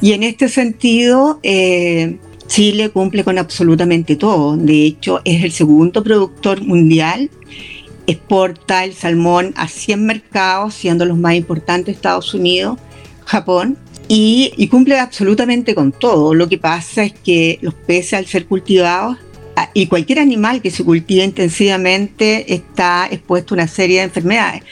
Y 0.00 0.12
en 0.12 0.22
este 0.22 0.48
sentido, 0.48 1.40
eh, 1.42 2.18
Chile 2.46 2.90
cumple 2.90 3.24
con 3.24 3.38
absolutamente 3.38 4.16
todo. 4.16 4.56
De 4.56 4.84
hecho, 4.84 5.20
es 5.24 5.44
el 5.44 5.52
segundo 5.52 6.02
productor 6.02 6.62
mundial. 6.62 7.30
Exporta 8.08 8.84
el 8.84 8.94
salmón 8.94 9.54
a 9.56 9.68
100 9.68 10.04
mercados, 10.04 10.74
siendo 10.74 11.04
los 11.04 11.16
más 11.16 11.34
importantes 11.34 11.94
Estados 11.94 12.34
Unidos, 12.34 12.78
Japón 13.24 13.78
y, 14.08 14.66
cumple 14.70 14.98
absolutamente 14.98 15.74
con 15.74 15.92
todo. 15.92 16.34
Lo 16.34 16.48
que 16.48 16.58
pasa 16.58 17.04
es 17.04 17.12
que 17.12 17.58
los 17.60 17.74
peces 17.74 18.14
al 18.14 18.26
ser 18.26 18.46
cultivados 18.46 19.18
ah, 19.56 19.70
y 19.74 19.86
cualquier 19.86 20.18
animal 20.18 20.62
que 20.62 20.70
se 20.70 20.82
cultive 20.84 21.22
intensivamente 21.22 22.54
está 22.54 23.06
expuesto 23.10 23.54
a 23.54 23.56
una 23.56 23.68
serie 23.68 23.98
de 23.98 24.04
enfermedades. 24.04 24.62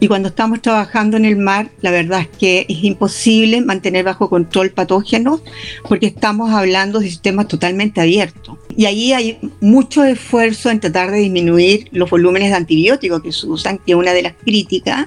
Y 0.00 0.08
cuando 0.08 0.28
estamos 0.28 0.60
trabajando 0.60 1.16
en 1.16 1.24
el 1.24 1.36
mar, 1.36 1.70
la 1.80 1.90
verdad 1.90 2.20
es 2.20 2.28
que 2.28 2.66
es 2.68 2.84
imposible 2.84 3.60
mantener 3.60 4.04
bajo 4.04 4.28
control 4.28 4.70
patógenos 4.70 5.40
porque 5.88 6.06
estamos 6.06 6.50
hablando 6.50 7.00
de 7.00 7.06
sistemas 7.06 7.48
totalmente 7.48 8.00
abiertos. 8.00 8.58
Y 8.76 8.86
ahí 8.86 9.12
hay 9.12 9.38
mucho 9.60 10.02
esfuerzo 10.04 10.70
en 10.70 10.80
tratar 10.80 11.10
de 11.12 11.18
disminuir 11.18 11.88
los 11.92 12.10
volúmenes 12.10 12.50
de 12.50 12.56
antibióticos 12.56 13.22
que 13.22 13.32
se 13.32 13.46
usan, 13.46 13.78
que 13.78 13.92
es 13.92 13.96
una 13.96 14.12
de 14.12 14.22
las 14.22 14.34
críticas. 14.34 15.06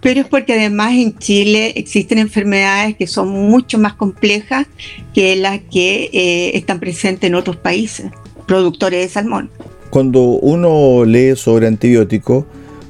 Pero 0.00 0.20
es 0.20 0.26
porque 0.26 0.54
además 0.54 0.92
en 0.94 1.16
Chile 1.18 1.72
existen 1.76 2.18
enfermedades 2.18 2.96
que 2.96 3.06
son 3.06 3.28
mucho 3.28 3.78
más 3.78 3.94
complejas 3.94 4.66
que 5.14 5.36
las 5.36 5.60
que 5.70 6.10
eh, 6.12 6.56
están 6.56 6.80
presentes 6.80 7.28
en 7.28 7.36
otros 7.36 7.56
países, 7.56 8.10
productores 8.46 9.00
de 9.00 9.08
salmón. 9.08 9.50
Cuando 9.90 10.20
uno 10.20 11.04
lee 11.04 11.36
sobre 11.36 11.68
antibióticos, 11.68 12.44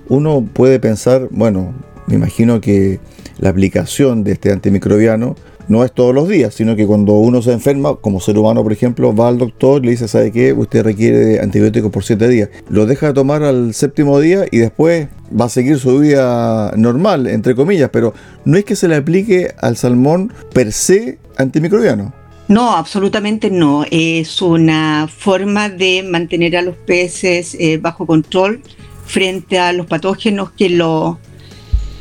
uno 0.09 0.47
puede 0.53 0.79
pensar, 0.81 1.29
bueno, 1.31 1.75
me 2.07 2.15
imagino 2.15 2.61
que 2.61 3.01
la 3.39 3.51
aplicación 3.51 4.25
de 4.25 4.33
este 4.33 4.53
antimicrobiano 4.53 5.37
no 5.69 5.85
es 5.85 5.93
todos 5.93 6.15
los 6.15 6.29
días, 6.29 6.55
sino 6.55 6.77
que 6.77 6.87
cuando 6.87 7.15
uno 7.15 7.43
se 7.43 7.53
enferma, 7.53 7.97
como 7.97 8.21
ser 8.21 8.39
humano 8.39 8.63
por 8.63 8.73
ejemplo, 8.73 9.15
va 9.15 9.29
al 9.29 9.39
doctor, 9.39 9.85
le 9.85 9.91
dice, 9.91 10.09
¿sabe 10.09 10.31
qué? 10.31 10.53
Usted 10.53 10.85
requiere 10.85 11.19
de 11.19 11.41
antibióticos 11.41 11.91
por 11.91 12.05
siete 12.05 12.29
días. 12.29 12.51
Lo 12.69 12.87
deja 12.87 13.09
de 13.09 13.15
tomar 13.15 13.43
al 13.43 13.75
séptimo 13.75 14.21
día 14.21 14.45
y 14.51 14.59
después 14.59 15.09
va 15.39 15.47
a 15.47 15.49
seguir 15.49 15.79
su 15.79 15.99
vida 15.99 16.73
normal, 16.77 17.27
entre 17.27 17.55
comillas, 17.55 17.91
pero 17.93 18.15
no 18.45 18.57
es 18.57 18.65
que 18.65 18.77
se 18.77 18.89
le 18.89 18.97
aplique 18.97 19.55
al 19.61 19.77
salmón 19.77 20.33
per 20.53 20.73
se 20.73 21.19
antimicrobiano. 21.37 22.13
No, 22.49 22.77
absolutamente 22.77 23.51
no. 23.51 23.85
Es 23.91 24.41
una 24.41 25.09
forma 25.09 25.69
de 25.69 26.05
mantener 26.05 26.57
a 26.57 26.63
los 26.63 26.77
peces 26.77 27.57
eh, 27.59 27.79
bajo 27.79 28.07
control 28.07 28.63
frente 29.07 29.59
a 29.59 29.73
los 29.73 29.87
patógenos 29.87 30.51
que, 30.51 30.69
lo, 30.69 31.19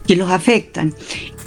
que 0.07 0.15
los 0.15 0.29
afectan. 0.29 0.93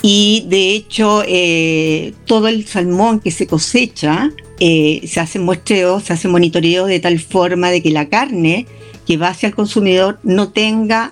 Y 0.00 0.46
de 0.48 0.74
hecho, 0.74 1.22
eh, 1.26 2.14
todo 2.24 2.48
el 2.48 2.66
salmón 2.66 3.20
que 3.20 3.30
se 3.30 3.46
cosecha, 3.46 4.30
eh, 4.60 5.02
se 5.06 5.20
hace 5.20 5.38
muestreo, 5.38 6.00
se 6.00 6.12
hace 6.12 6.28
monitoreo 6.28 6.86
de 6.86 7.00
tal 7.00 7.18
forma 7.18 7.70
de 7.70 7.82
que 7.82 7.90
la 7.90 8.08
carne 8.08 8.66
que 9.06 9.16
va 9.16 9.28
hacia 9.28 9.48
el 9.48 9.54
consumidor 9.54 10.20
no 10.22 10.50
tenga 10.50 11.10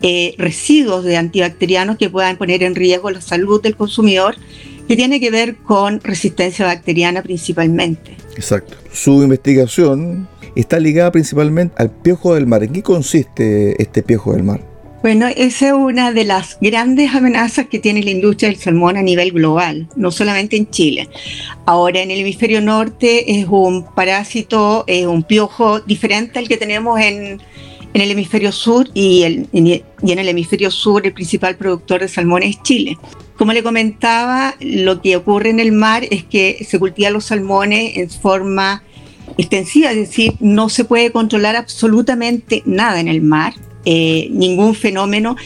eh, 0.00 0.34
residuos 0.38 1.04
de 1.04 1.16
antibacterianos 1.16 1.96
que 1.96 2.08
puedan 2.08 2.36
poner 2.36 2.62
en 2.62 2.74
riesgo 2.74 3.10
la 3.10 3.20
salud 3.20 3.62
del 3.62 3.76
consumidor, 3.76 4.36
que 4.88 4.96
tiene 4.96 5.20
que 5.20 5.30
ver 5.30 5.56
con 5.56 6.00
resistencia 6.00 6.64
bacteriana 6.66 7.22
principalmente. 7.22 8.16
Exacto. 8.34 8.76
Su 8.92 9.22
investigación 9.22 10.28
está 10.54 10.78
ligada 10.78 11.10
principalmente 11.12 11.74
al 11.78 11.90
piojo 11.90 12.34
del 12.34 12.46
mar. 12.46 12.62
¿En 12.62 12.72
qué 12.72 12.82
consiste 12.82 13.80
este 13.82 14.02
piojo 14.02 14.32
del 14.32 14.42
mar? 14.42 14.72
Bueno, 15.02 15.26
esa 15.26 15.66
es 15.66 15.72
una 15.72 16.12
de 16.12 16.22
las 16.22 16.58
grandes 16.60 17.12
amenazas 17.12 17.66
que 17.66 17.80
tiene 17.80 18.04
la 18.04 18.10
industria 18.10 18.50
del 18.50 18.58
salmón 18.58 18.96
a 18.96 19.02
nivel 19.02 19.32
global, 19.32 19.88
no 19.96 20.12
solamente 20.12 20.56
en 20.56 20.70
Chile. 20.70 21.08
Ahora, 21.66 22.02
en 22.02 22.12
el 22.12 22.20
hemisferio 22.20 22.60
norte 22.60 23.40
es 23.40 23.48
un 23.48 23.84
parásito, 23.96 24.84
es 24.86 25.04
un 25.04 25.24
piojo 25.24 25.80
diferente 25.80 26.38
al 26.38 26.46
que 26.46 26.56
tenemos 26.56 27.00
en, 27.00 27.42
el 27.94 28.10
hemisferio 28.10 28.52
sur 28.52 28.88
y, 28.94 29.44
y 29.52 29.82
en 30.12 30.18
el 30.18 30.28
hemisferio 30.28 30.70
sur 30.70 31.04
el 31.04 31.12
principal 31.12 31.56
productor 31.56 32.00
de 32.00 32.06
salmón 32.06 32.44
es 32.44 32.62
Chile. 32.62 32.96
Como 33.36 33.52
le 33.52 33.64
comentaba, 33.64 34.54
lo 34.60 35.02
que 35.02 35.16
ocurre 35.16 35.50
en 35.50 35.58
el 35.58 35.72
mar 35.72 36.04
es 36.12 36.22
que 36.22 36.64
se 36.64 36.78
cultivan 36.78 37.12
los 37.12 37.24
salmones 37.24 37.96
en 37.96 38.08
forma 38.08 38.84
extensiva, 39.38 39.90
es 39.90 39.96
decir, 39.96 40.34
no 40.40 40.68
se 40.68 40.84
puede 40.84 41.12
controlar 41.12 41.56
absolutamente 41.56 42.62
nada 42.66 43.00
en 43.00 43.08
el 43.08 43.22
mar 43.22 43.54
eh, 43.84 44.28
ningún 44.30 44.76
fenómeno. 44.76 45.36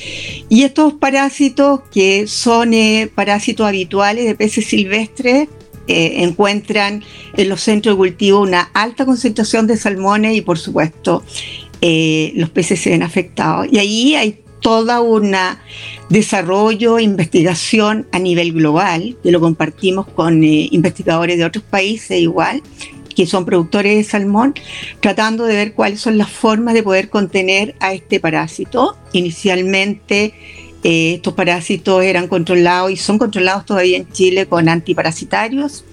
Y 0.50 0.64
estos 0.64 0.92
parásitos, 0.94 1.80
que 1.90 2.26
son 2.26 2.74
eh, 2.74 3.10
parásitos 3.14 3.66
habituales 3.66 4.26
de 4.26 4.34
peces 4.34 4.66
silvestres, 4.66 5.48
eh, 5.88 6.16
encuentran 6.22 7.02
en 7.34 7.48
los 7.48 7.62
centros 7.62 7.94
de 7.94 7.96
cultivo 7.96 8.42
una 8.42 8.68
alta 8.74 9.06
concentración 9.06 9.66
de 9.66 9.78
salmones 9.78 10.36
y 10.36 10.40
por 10.40 10.58
supuesto 10.58 11.22
los 11.80 12.50
peces 12.50 12.80
se 12.80 12.90
ven 12.90 13.02
afectados. 13.02 13.68
Y 13.70 13.78
ahí 13.78 14.14
hay 14.16 14.40
toda 14.60 15.00
una 15.00 15.62
desarrollo, 16.10 16.98
investigación 16.98 18.06
a 18.10 18.18
nivel 18.18 18.52
global, 18.52 19.16
que 19.22 19.30
lo 19.30 19.40
compartimos 19.40 20.08
con 20.08 20.42
investigadores 20.42 21.38
de 21.38 21.44
otros 21.44 21.64
países 21.64 22.20
igual, 22.20 22.62
que 23.16 23.26
son 23.26 23.44
productores 23.44 23.96
de 23.96 24.04
salmón, 24.04 24.54
tratando 25.00 25.44
de 25.46 25.56
ver 25.56 25.72
cuáles 25.72 26.00
son 26.00 26.18
las 26.18 26.30
formas 26.30 26.74
de 26.74 26.82
poder 26.82 27.08
contener 27.08 27.74
a 27.80 27.94
este 27.94 28.20
parásito. 28.20 28.96
Inicialmente 29.12 30.34
Eh, 30.84 31.14
estos 31.14 31.34
parásitos 31.34 32.04
eran 32.04 32.28
controlados 32.28 32.92
y 32.92 32.96
son 32.96 33.18
controlados 33.18 33.64
todavía 33.64 33.96
en 33.96 34.08
Chile 34.12 34.46
con 34.46 34.68
antiparasitarios. 34.68 35.84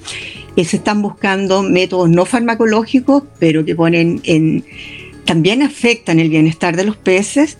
Eh, 0.56 0.66
se 0.66 0.78
están 0.78 1.02
buscando 1.02 1.64
métodos 1.64 2.10
no 2.10 2.26
farmacológicos, 2.26 3.24
pero 3.40 3.66
que 3.66 3.76
ponen 3.76 4.22
en, 4.24 4.64
también 5.26 5.64
afectan 5.64 6.20
el 6.20 6.30
bienestar 6.30 6.76
de 6.76 6.84
los 6.84 6.96
peces. 6.96 7.58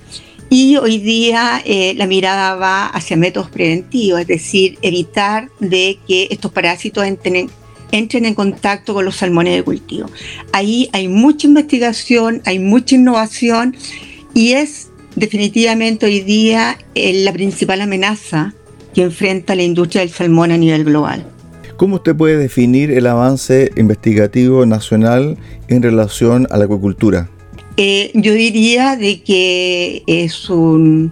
Y 0.52 0.78
hoy 0.78 1.00
día 1.00 1.60
eh, 1.66 1.96
la 1.96 2.06
mirada 2.06 2.56
va 2.56 2.86
hacia 2.86 3.18
métodos 3.18 3.50
preventivos, 3.50 4.22
es 4.22 4.28
decir, 4.28 4.78
evitar 4.84 5.50
de 5.60 5.98
que 6.08 6.28
estos 6.30 6.52
parásitos 6.52 7.04
entren 7.04 7.50
entren 7.94 8.26
en 8.26 8.34
contacto 8.34 8.94
con 8.94 9.06
los 9.06 9.16
salmones 9.16 9.56
de 9.56 9.64
cultivo. 9.64 10.10
Ahí 10.52 10.90
hay 10.92 11.08
mucha 11.08 11.48
investigación, 11.48 12.42
hay 12.44 12.60
mucha 12.60 12.96
innovación 12.96 13.76
y 14.34 14.54
es 14.54 14.90
definitivamente 15.16 16.08
hoy 16.08 16.22
día 16.22 16.78
eh, 16.96 17.24
la 17.24 17.32
principal 17.32 17.82
amenaza 17.82 18.54
que 18.94 19.04
enfrenta 19.04 19.56
la 19.56 19.64
industria 19.64 20.02
del 20.02 20.10
salmón 20.10 20.52
a 20.52 20.58
nivel 20.58 20.84
global. 20.84 21.26
¿Cómo 21.78 21.96
usted 21.96 22.16
puede 22.16 22.38
definir 22.38 22.92
el 22.92 23.08
avance 23.08 23.72
investigativo 23.78 24.66
nacional 24.66 25.38
en 25.68 25.84
relación 25.84 26.48
a 26.50 26.58
la 26.58 26.66
acuicultura? 26.66 27.30
Eh, 27.78 28.12
yo 28.14 28.34
diría 28.34 28.96
de 28.96 29.22
que 29.22 30.04
es 30.08 30.50
un 30.50 31.12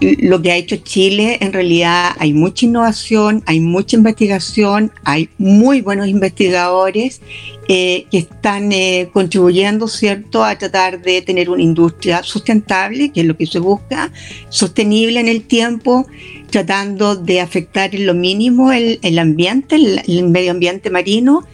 lo 0.00 0.40
que 0.40 0.52
ha 0.52 0.56
hecho 0.56 0.76
Chile, 0.76 1.38
en 1.40 1.52
realidad 1.52 2.12
hay 2.18 2.32
mucha 2.32 2.66
innovación, 2.66 3.42
hay 3.46 3.58
mucha 3.58 3.96
investigación, 3.96 4.92
hay 5.04 5.28
muy 5.38 5.80
buenos 5.80 6.06
investigadores 6.06 7.20
eh, 7.68 8.06
que 8.10 8.18
están 8.18 8.70
eh, 8.70 9.10
contribuyendo, 9.12 9.88
¿cierto?, 9.88 10.44
a 10.44 10.56
tratar 10.56 11.02
de 11.02 11.20
tener 11.22 11.50
una 11.50 11.62
industria 11.62 12.22
sustentable, 12.22 13.10
que 13.10 13.22
es 13.22 13.26
lo 13.26 13.36
que 13.36 13.46
se 13.46 13.58
busca, 13.58 14.12
sostenible 14.50 15.18
en 15.18 15.28
el 15.28 15.42
tiempo, 15.42 16.06
tratando 16.50 17.16
de 17.16 17.40
afectar 17.40 17.94
en 17.94 18.06
lo 18.06 18.14
mínimo 18.14 18.72
el, 18.72 19.18
ambiente, 19.18 19.76
el 19.76 20.28
medio 20.28 20.52
ambiente 20.52 20.90
marino. 20.90 21.44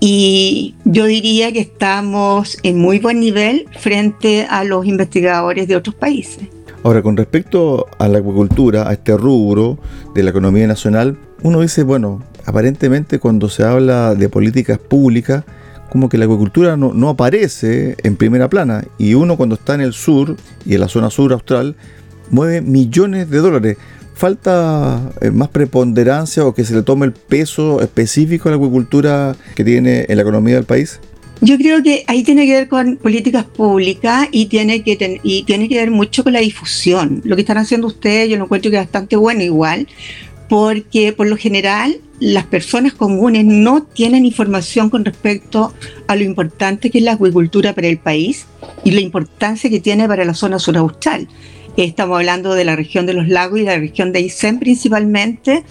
Y 0.00 0.76
yo 0.84 1.06
diría 1.06 1.50
que 1.50 1.60
estamos 1.60 2.58
en 2.62 2.78
muy 2.78 3.00
buen 3.00 3.18
nivel 3.18 3.66
frente 3.80 4.46
a 4.48 4.62
los 4.62 4.86
investigadores 4.86 5.66
de 5.66 5.74
otros 5.74 5.96
países. 5.96 6.57
Ahora, 6.88 7.02
con 7.02 7.18
respecto 7.18 7.86
a 7.98 8.08
la 8.08 8.20
acuicultura, 8.20 8.88
a 8.88 8.94
este 8.94 9.14
rubro 9.14 9.78
de 10.14 10.22
la 10.22 10.30
economía 10.30 10.66
nacional, 10.66 11.18
uno 11.42 11.60
dice, 11.60 11.82
bueno, 11.82 12.22
aparentemente 12.46 13.18
cuando 13.18 13.50
se 13.50 13.62
habla 13.62 14.14
de 14.14 14.30
políticas 14.30 14.78
públicas, 14.78 15.44
como 15.90 16.08
que 16.08 16.16
la 16.16 16.24
acuicultura 16.24 16.78
no, 16.78 17.08
aparece 17.10 17.94
en 18.04 18.16
primera 18.16 18.48
plana 18.48 18.86
y 18.96 19.12
uno 19.12 19.36
cuando 19.36 19.56
está 19.56 19.74
en 19.74 19.82
el 19.82 19.92
sur 19.92 20.36
y 20.64 20.76
en 20.76 20.80
la 20.80 20.88
zona 20.88 21.10
sur 21.10 21.34
austral 21.34 21.76
mueve 22.30 22.62
millones 22.62 23.28
de 23.28 23.36
dólares. 23.36 23.76
¿Falta 24.14 25.12
eh, 25.20 25.30
más 25.30 25.48
preponderancia 25.48 26.46
o 26.46 26.54
que 26.54 26.64
se 26.64 26.74
le 26.74 26.80
tome 26.80 27.04
el 27.04 27.12
peso 27.12 27.82
específico 27.82 28.48
a 28.48 28.52
la 28.52 28.56
acuicultura 28.56 29.36
que 29.54 29.62
tiene 29.62 30.06
en 30.08 30.16
la 30.16 30.22
economía 30.22 30.54
del 30.54 30.64
país? 30.64 31.00
Yo 31.40 31.56
creo 31.56 31.82
que 31.82 32.04
ahí 32.08 32.24
tiene 32.24 32.46
que 32.46 32.52
ver 32.52 32.68
con 32.68 32.96
políticas 32.96 33.44
públicas 33.44 34.28
y 34.32 34.46
tiene 34.46 34.82
que 34.82 35.20
y 35.22 35.44
tiene 35.44 35.68
que 35.68 35.76
ver 35.76 35.90
mucho 35.90 36.24
con 36.24 36.32
la 36.32 36.40
difusión. 36.40 37.20
Lo 37.24 37.36
que 37.36 37.42
están 37.42 37.58
haciendo 37.58 37.86
ustedes, 37.86 38.28
yo 38.28 38.36
lo 38.36 38.44
encuentro 38.44 38.70
que 38.70 38.76
es 38.76 38.82
bastante 38.82 39.14
bueno 39.16 39.42
igual, 39.42 39.86
porque 40.48 41.12
por 41.12 41.28
lo 41.28 41.36
general 41.36 42.00
las 42.20 42.46
personas 42.46 42.94
comunes 42.94 43.44
no 43.44 43.84
tienen 43.84 44.24
información 44.24 44.90
con 44.90 45.04
respecto 45.04 45.72
a 46.08 46.16
lo 46.16 46.24
importante 46.24 46.90
que 46.90 46.98
es 46.98 47.04
la 47.04 47.12
acuicultura 47.12 47.72
para 47.74 47.86
el 47.86 47.98
país 47.98 48.46
y 48.82 48.90
la 48.90 49.00
importancia 49.00 49.70
que 49.70 49.78
tiene 49.78 50.08
para 50.08 50.24
la 50.24 50.34
zona 50.34 50.58
sur 50.58 50.76
austral. 50.76 51.28
Estamos 51.76 52.16
hablando 52.16 52.54
de 52.54 52.64
la 52.64 52.74
región 52.74 53.06
de 53.06 53.12
los 53.12 53.28
lagos 53.28 53.60
y 53.60 53.62
la 53.62 53.78
región 53.78 54.10
de 54.10 54.18
Aysén 54.18 54.58
principalmente, 54.58 55.62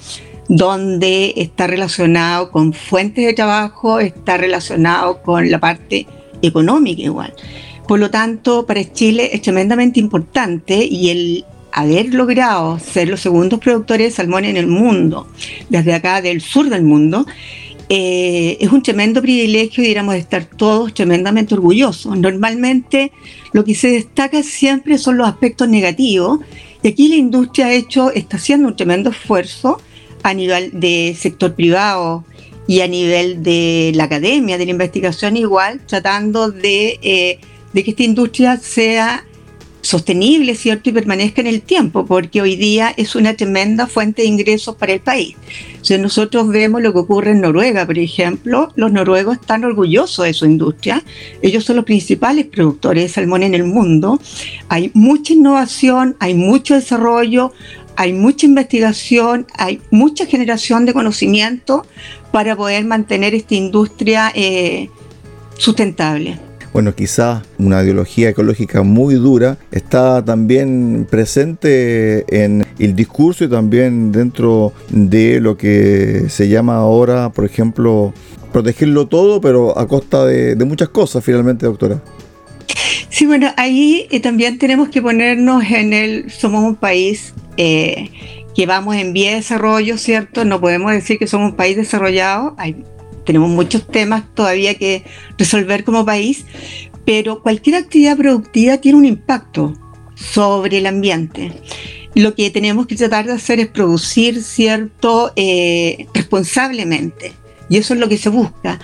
donde 0.47 1.33
está 1.37 1.67
relacionado 1.67 2.51
con 2.51 2.73
fuentes 2.73 3.25
de 3.25 3.33
trabajo, 3.33 3.99
está 3.99 4.37
relacionado 4.37 5.21
con 5.21 5.49
la 5.51 5.59
parte 5.59 6.07
económica 6.41 7.01
igual. 7.01 7.33
Por 7.87 7.99
lo 7.99 8.09
tanto, 8.09 8.65
para 8.65 8.83
Chile 8.93 9.29
es 9.33 9.41
tremendamente 9.41 9.99
importante 9.99 10.85
y 10.85 11.09
el 11.09 11.45
haber 11.71 12.13
logrado 12.13 12.79
ser 12.79 13.07
los 13.07 13.21
segundos 13.21 13.59
productores 13.59 14.07
de 14.07 14.15
salmón 14.15 14.45
en 14.45 14.57
el 14.57 14.67
mundo, 14.67 15.27
desde 15.69 15.93
acá 15.93 16.21
del 16.21 16.41
sur 16.41 16.69
del 16.69 16.83
mundo, 16.83 17.25
eh, 17.89 18.57
es 18.59 18.69
un 18.71 18.83
tremendo 18.83 19.21
privilegio 19.21 19.81
y 19.81 19.87
diríamos 19.87 20.15
estar 20.15 20.45
todos 20.45 20.93
tremendamente 20.93 21.53
orgullosos. 21.53 22.17
Normalmente 22.17 23.11
lo 23.53 23.63
que 23.63 23.75
se 23.75 23.89
destaca 23.89 24.43
siempre 24.43 24.97
son 24.97 25.17
los 25.17 25.27
aspectos 25.27 25.69
negativos 25.69 26.39
y 26.83 26.89
aquí 26.89 27.07
la 27.07 27.15
industria 27.15 27.67
ha 27.67 27.73
hecho, 27.73 28.11
está 28.11 28.37
haciendo 28.37 28.67
un 28.67 28.75
tremendo 28.75 29.09
esfuerzo 29.09 29.81
a 30.29 30.33
nivel 30.33 30.71
de 30.73 31.15
sector 31.17 31.55
privado 31.55 32.25
y 32.67 32.81
a 32.81 32.87
nivel 32.87 33.43
de 33.43 33.93
la 33.95 34.03
academia, 34.03 34.57
de 34.57 34.65
la 34.65 34.71
investigación 34.71 35.37
igual, 35.37 35.79
tratando 35.87 36.51
de, 36.51 36.99
eh, 37.01 37.39
de 37.71 37.83
que 37.83 37.91
esta 37.91 38.03
industria 38.03 38.57
sea 38.57 39.23
sostenible, 39.79 40.53
¿cierto? 40.55 40.89
Y 40.89 40.91
permanezca 40.91 41.39
en 41.39 41.47
el 41.47 41.61
tiempo, 41.61 42.05
porque 42.05 42.41
hoy 42.41 42.57
día 42.57 42.93
es 42.97 43.15
una 43.15 43.35
tremenda 43.35 43.87
fuente 43.87 44.23
de 44.23 44.27
ingresos 44.27 44.75
para 44.75 44.91
el 44.91 44.99
país. 44.99 45.37
Si 45.81 45.97
nosotros 45.97 46.49
vemos 46.49 46.81
lo 46.81 46.91
que 46.91 46.99
ocurre 46.99 47.31
en 47.31 47.39
Noruega, 47.39 47.85
por 47.85 47.97
ejemplo, 47.97 48.73
los 48.75 48.91
noruegos 48.91 49.37
están 49.37 49.63
orgullosos 49.63 50.25
de 50.25 50.33
su 50.33 50.45
industria. 50.45 51.01
Ellos 51.41 51.63
son 51.63 51.77
los 51.77 51.85
principales 51.85 52.47
productores 52.47 53.03
de 53.03 53.09
salmón 53.09 53.43
en 53.43 53.53
el 53.53 53.63
mundo. 53.63 54.19
Hay 54.67 54.91
mucha 54.93 55.31
innovación, 55.31 56.17
hay 56.19 56.33
mucho 56.33 56.73
desarrollo, 56.73 57.53
hay 57.97 58.13
mucha 58.13 58.45
investigación, 58.45 59.47
hay 59.57 59.81
mucha 59.89 60.25
generación 60.27 60.85
de 60.85 60.93
conocimiento 60.93 61.85
para 62.31 62.55
poder 62.55 62.85
mantener 62.85 63.33
esta 63.33 63.55
industria 63.55 64.31
eh, 64.35 64.89
sustentable. 65.57 66.39
Bueno, 66.73 66.93
quizás 66.93 67.41
una 67.57 67.81
ideología 67.81 68.29
ecológica 68.29 68.83
muy 68.83 69.15
dura 69.15 69.57
está 69.71 70.23
también 70.23 71.07
presente 71.09 72.23
en 72.43 72.67
el 72.77 72.95
discurso 72.95 73.45
y 73.45 73.49
también 73.49 74.11
dentro 74.11 74.73
de 74.89 75.41
lo 75.41 75.57
que 75.57 76.25
se 76.29 76.49
llama 76.49 76.75
ahora, 76.75 77.31
por 77.31 77.45
ejemplo, 77.45 78.13
protegerlo 78.53 79.07
todo, 79.07 79.41
pero 79.41 79.77
a 79.77 79.87
costa 79.87 80.23
de, 80.23 80.55
muchas 80.65 80.89
cosas 80.89 81.23
finalmente, 81.23 81.65
doctora. 81.65 81.99
Sí, 83.09 83.25
bueno, 83.25 83.53
ahí 83.57 84.07
eh, 84.11 84.19
también 84.19 84.57
tenemos 84.57 84.89
que 84.89 85.01
ponernos 85.01 85.63
en 85.63 85.93
el, 85.93 86.29
somos 86.29 86.63
un 86.63 86.75
país 86.75 87.33
eh, 87.55 88.11
que 88.55 88.65
vamos 88.65 88.95
en 88.95 89.13
vía 89.13 89.29
de 89.29 89.35
desarrollo, 89.37 89.97
¿cierto? 89.97 90.43
No 90.45 90.59
podemos 90.59 90.91
decir 90.91 91.17
que 91.17 91.27
somos 91.27 91.51
un 91.51 91.55
país 91.55 91.77
desarrollado, 91.77 92.55
tenemos 93.25 93.49
muchos 93.49 93.85
temas 93.87 94.23
todavía 94.33 94.75
que 94.75 95.03
resolver 95.37 95.83
como 95.83 96.05
país, 96.05 96.45
pero 97.05 97.41
cualquier 97.41 97.75
actividad 97.75 98.17
productiva 98.17 98.77
tiene 98.77 98.97
un 98.97 99.05
impacto 99.05 99.73
sobre 100.15 100.79
el 100.79 100.87
ambiente. 100.87 101.51
Lo 102.15 102.35
que 102.35 102.49
tenemos 102.49 102.87
que 102.87 102.95
tratar 102.95 103.25
de 103.25 103.33
hacer 103.33 103.59
es 103.59 103.67
producir, 103.67 104.41
¿cierto?, 104.41 105.33
eh, 105.35 106.07
responsablemente. 106.13 107.33
Y 107.69 107.77
eso 107.77 107.93
es 107.93 107.99
lo 107.99 108.09
que 108.09 108.17
se 108.17 108.29
busca. 108.29 108.79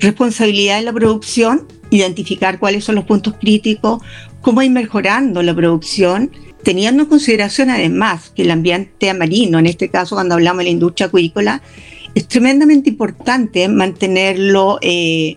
Responsabilidad 0.00 0.78
en 0.78 0.86
la 0.86 0.92
producción, 0.92 1.66
identificar 1.90 2.58
cuáles 2.58 2.84
son 2.84 2.96
los 2.96 3.04
puntos 3.04 3.34
críticos, 3.40 4.02
cómo 4.40 4.62
ir 4.62 4.70
mejorando 4.70 5.42
la 5.42 5.54
producción 5.54 6.30
teniendo 6.62 7.04
en 7.04 7.08
consideración 7.08 7.70
además 7.70 8.32
que 8.34 8.42
el 8.42 8.50
ambiente 8.50 9.12
marino, 9.14 9.58
en 9.58 9.66
este 9.66 9.88
caso 9.88 10.16
cuando 10.16 10.34
hablamos 10.34 10.58
de 10.58 10.64
la 10.64 10.70
industria 10.70 11.06
acuícola, 11.06 11.62
es 12.14 12.26
tremendamente 12.26 12.90
importante 12.90 13.68
mantenerlo 13.68 14.78
eh, 14.82 15.36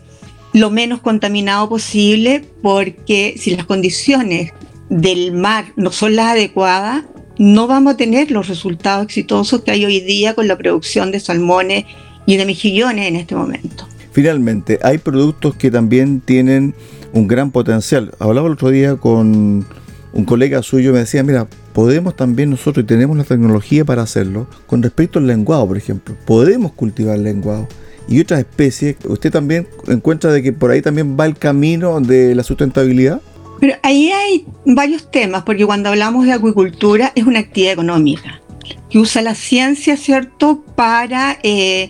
lo 0.53 0.69
menos 0.69 0.99
contaminado 1.01 1.69
posible 1.69 2.43
porque 2.61 3.35
si 3.37 3.55
las 3.55 3.65
condiciones 3.65 4.51
del 4.89 5.31
mar 5.31 5.71
no 5.75 5.91
son 5.91 6.15
las 6.15 6.31
adecuadas, 6.31 7.05
no 7.37 7.67
vamos 7.67 7.93
a 7.93 7.97
tener 7.97 8.29
los 8.31 8.47
resultados 8.47 9.05
exitosos 9.05 9.61
que 9.61 9.71
hay 9.71 9.85
hoy 9.85 10.01
día 10.01 10.33
con 10.33 10.47
la 10.47 10.57
producción 10.57 11.11
de 11.11 11.19
salmones 11.19 11.85
y 12.25 12.37
de 12.37 12.45
mejillones 12.45 13.07
en 13.07 13.15
este 13.15 13.35
momento. 13.35 13.87
Finalmente, 14.11 14.79
hay 14.83 14.97
productos 14.97 15.55
que 15.55 15.71
también 15.71 16.19
tienen 16.19 16.75
un 17.13 17.27
gran 17.27 17.51
potencial. 17.51 18.13
Hablaba 18.19 18.47
el 18.47 18.53
otro 18.53 18.69
día 18.69 18.95
con 18.97 19.65
un 20.13 20.25
colega 20.25 20.61
suyo 20.61 20.91
me 20.91 20.99
decía, 20.99 21.23
mira, 21.23 21.47
podemos 21.73 22.15
también 22.15 22.49
nosotros, 22.49 22.83
y 22.83 22.87
tenemos 22.87 23.17
la 23.17 23.23
tecnología 23.23 23.85
para 23.85 24.01
hacerlo, 24.01 24.47
con 24.67 24.83
respecto 24.83 25.19
al 25.19 25.27
lenguado, 25.27 25.65
por 25.67 25.77
ejemplo, 25.77 26.15
podemos 26.25 26.73
cultivar 26.73 27.17
lenguado. 27.17 27.67
Y 28.09 28.19
otras 28.19 28.41
especies, 28.41 28.97
¿usted 29.05 29.31
también 29.31 29.67
encuentra 29.87 30.33
de 30.33 30.43
que 30.43 30.51
por 30.51 30.71
ahí 30.71 30.81
también 30.81 31.15
va 31.17 31.25
el 31.25 31.37
camino 31.37 32.01
de 32.01 32.35
la 32.35 32.43
sustentabilidad? 32.43 33.21
Pero 33.61 33.75
ahí 33.83 34.11
hay 34.11 34.45
varios 34.65 35.09
temas, 35.09 35.43
porque 35.43 35.65
cuando 35.65 35.89
hablamos 35.89 36.25
de 36.25 36.33
acuicultura 36.33 37.13
es 37.15 37.25
una 37.25 37.39
actividad 37.39 37.73
económica, 37.73 38.41
que 38.89 38.99
usa 38.99 39.21
la 39.21 39.35
ciencia, 39.35 39.95
¿cierto?, 39.95 40.65
para... 40.75 41.37
Eh, 41.43 41.89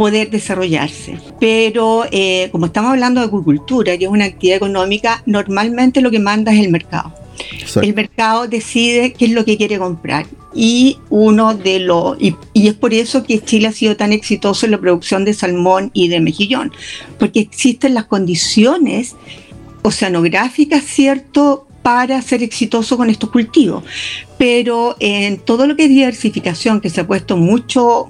poder 0.00 0.30
desarrollarse. 0.30 1.18
Pero 1.38 2.06
eh, 2.10 2.48
como 2.52 2.64
estamos 2.64 2.92
hablando 2.92 3.20
de 3.20 3.26
acuicultura, 3.26 3.98
que 3.98 4.06
es 4.06 4.10
una 4.10 4.24
actividad 4.24 4.56
económica, 4.56 5.22
normalmente 5.26 6.00
lo 6.00 6.10
que 6.10 6.18
manda 6.18 6.54
es 6.54 6.60
el 6.64 6.70
mercado. 6.70 7.12
El 7.82 7.94
mercado 7.94 8.48
decide 8.48 9.12
qué 9.12 9.26
es 9.26 9.32
lo 9.32 9.44
que 9.44 9.58
quiere 9.58 9.78
comprar. 9.78 10.24
Y 10.54 10.96
uno 11.10 11.52
de 11.52 11.80
los 11.80 12.16
y, 12.18 12.34
es 12.54 12.72
por 12.72 12.94
eso 12.94 13.24
que 13.24 13.44
Chile 13.44 13.68
ha 13.68 13.72
sido 13.72 13.94
tan 13.94 14.14
exitoso 14.14 14.64
en 14.64 14.72
la 14.72 14.80
producción 14.80 15.26
de 15.26 15.34
salmón 15.34 15.90
y 15.92 16.08
de 16.08 16.20
mejillón, 16.20 16.72
porque 17.18 17.40
existen 17.40 17.92
las 17.92 18.06
condiciones 18.06 19.16
oceanográficas, 19.82 20.82
¿cierto?, 20.82 21.66
para 21.82 22.20
ser 22.22 22.42
exitoso 22.42 22.96
con 22.96 23.10
estos 23.10 23.30
cultivos. 23.30 23.84
Pero 24.38 24.96
en 25.00 25.38
todo 25.38 25.66
lo 25.66 25.76
que 25.76 25.84
es 25.84 25.88
diversificación, 25.88 26.80
que 26.80 26.90
se 26.90 27.00
ha 27.00 27.06
puesto 27.06 27.36
mucho, 27.36 28.06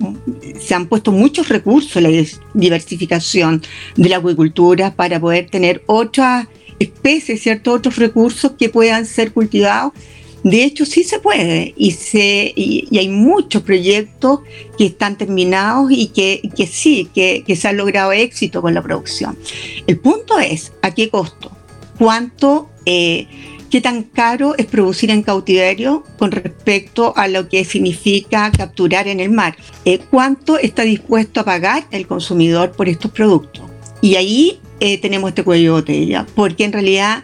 se 0.61 0.75
han 0.75 0.87
puesto 0.87 1.13
muchos 1.13 1.49
recursos 1.49 1.97
en 1.97 2.03
la 2.05 2.29
diversificación 2.55 3.63
de 3.97 4.09
la 4.09 4.17
acuicultura 4.19 4.95
para 4.95 5.21
poder 5.21 5.49
tener 5.51 5.83
otras 5.87 6.49
especies, 6.79 7.43
¿cierto? 7.43 7.73
otros 7.73 7.97
recursos 7.97 8.53
que 8.59 8.69
puedan 8.69 9.07
ser 9.07 9.33
cultivados. 9.33 9.93
De 10.43 10.65
hecho, 10.65 10.87
sí 10.87 11.05
se 11.05 11.19
puede 11.19 11.75
y, 11.77 11.91
se, 11.91 12.53
y, 12.57 12.97
hay 12.97 13.11
muchos 13.11 13.63
proyectos 13.63 14.41
que 14.79 14.87
están 14.87 15.19
terminados 15.19 15.93
y 15.93 16.07
que, 16.09 16.41
que 16.57 16.67
sí, 16.67 17.09
que, 17.15 17.45
se 17.55 17.69
ha 17.69 17.73
logrado 17.73 18.13
éxito 18.13 18.63
con 18.63 18.73
la 18.73 18.83
producción. 18.83 19.37
El 19.87 19.99
punto 19.99 20.39
es, 20.39 20.73
¿a 20.81 20.95
qué 20.95 21.11
costo? 21.11 21.51
¿Cuánto 21.99 22.71
eh, 22.87 23.27
qué 23.71 23.81
tan 23.81 24.03
caro 24.03 24.55
es 24.59 24.67
producir 24.67 25.11
en 25.11 25.23
cautiverio 25.23 26.05
con 26.19 26.33
respecto 26.33 27.13
a 27.17 27.29
lo 27.29 27.49
que 27.49 27.65
significa 27.65 28.51
capturar 28.51 29.09
en 29.09 29.21
el 29.21 29.31
mar. 29.31 29.57
Eh, 29.85 30.01
¿Cuánto 30.11 30.59
está 30.59 30.83
dispuesto 30.83 31.41
a 31.41 31.45
pagar 31.45 31.87
el 31.91 32.07
consumidor 32.07 32.73
por 32.73 32.89
estos 32.89 33.13
productos? 33.13 33.63
Y 34.03 34.17
ahí 34.17 34.61
eh, 34.81 34.99
tenemos 34.99 35.29
este 35.29 35.45
cuello 35.45 35.77
de 35.77 35.81
botella, 35.81 36.27
porque 36.35 36.65
en 36.65 36.73
realidad 36.73 37.23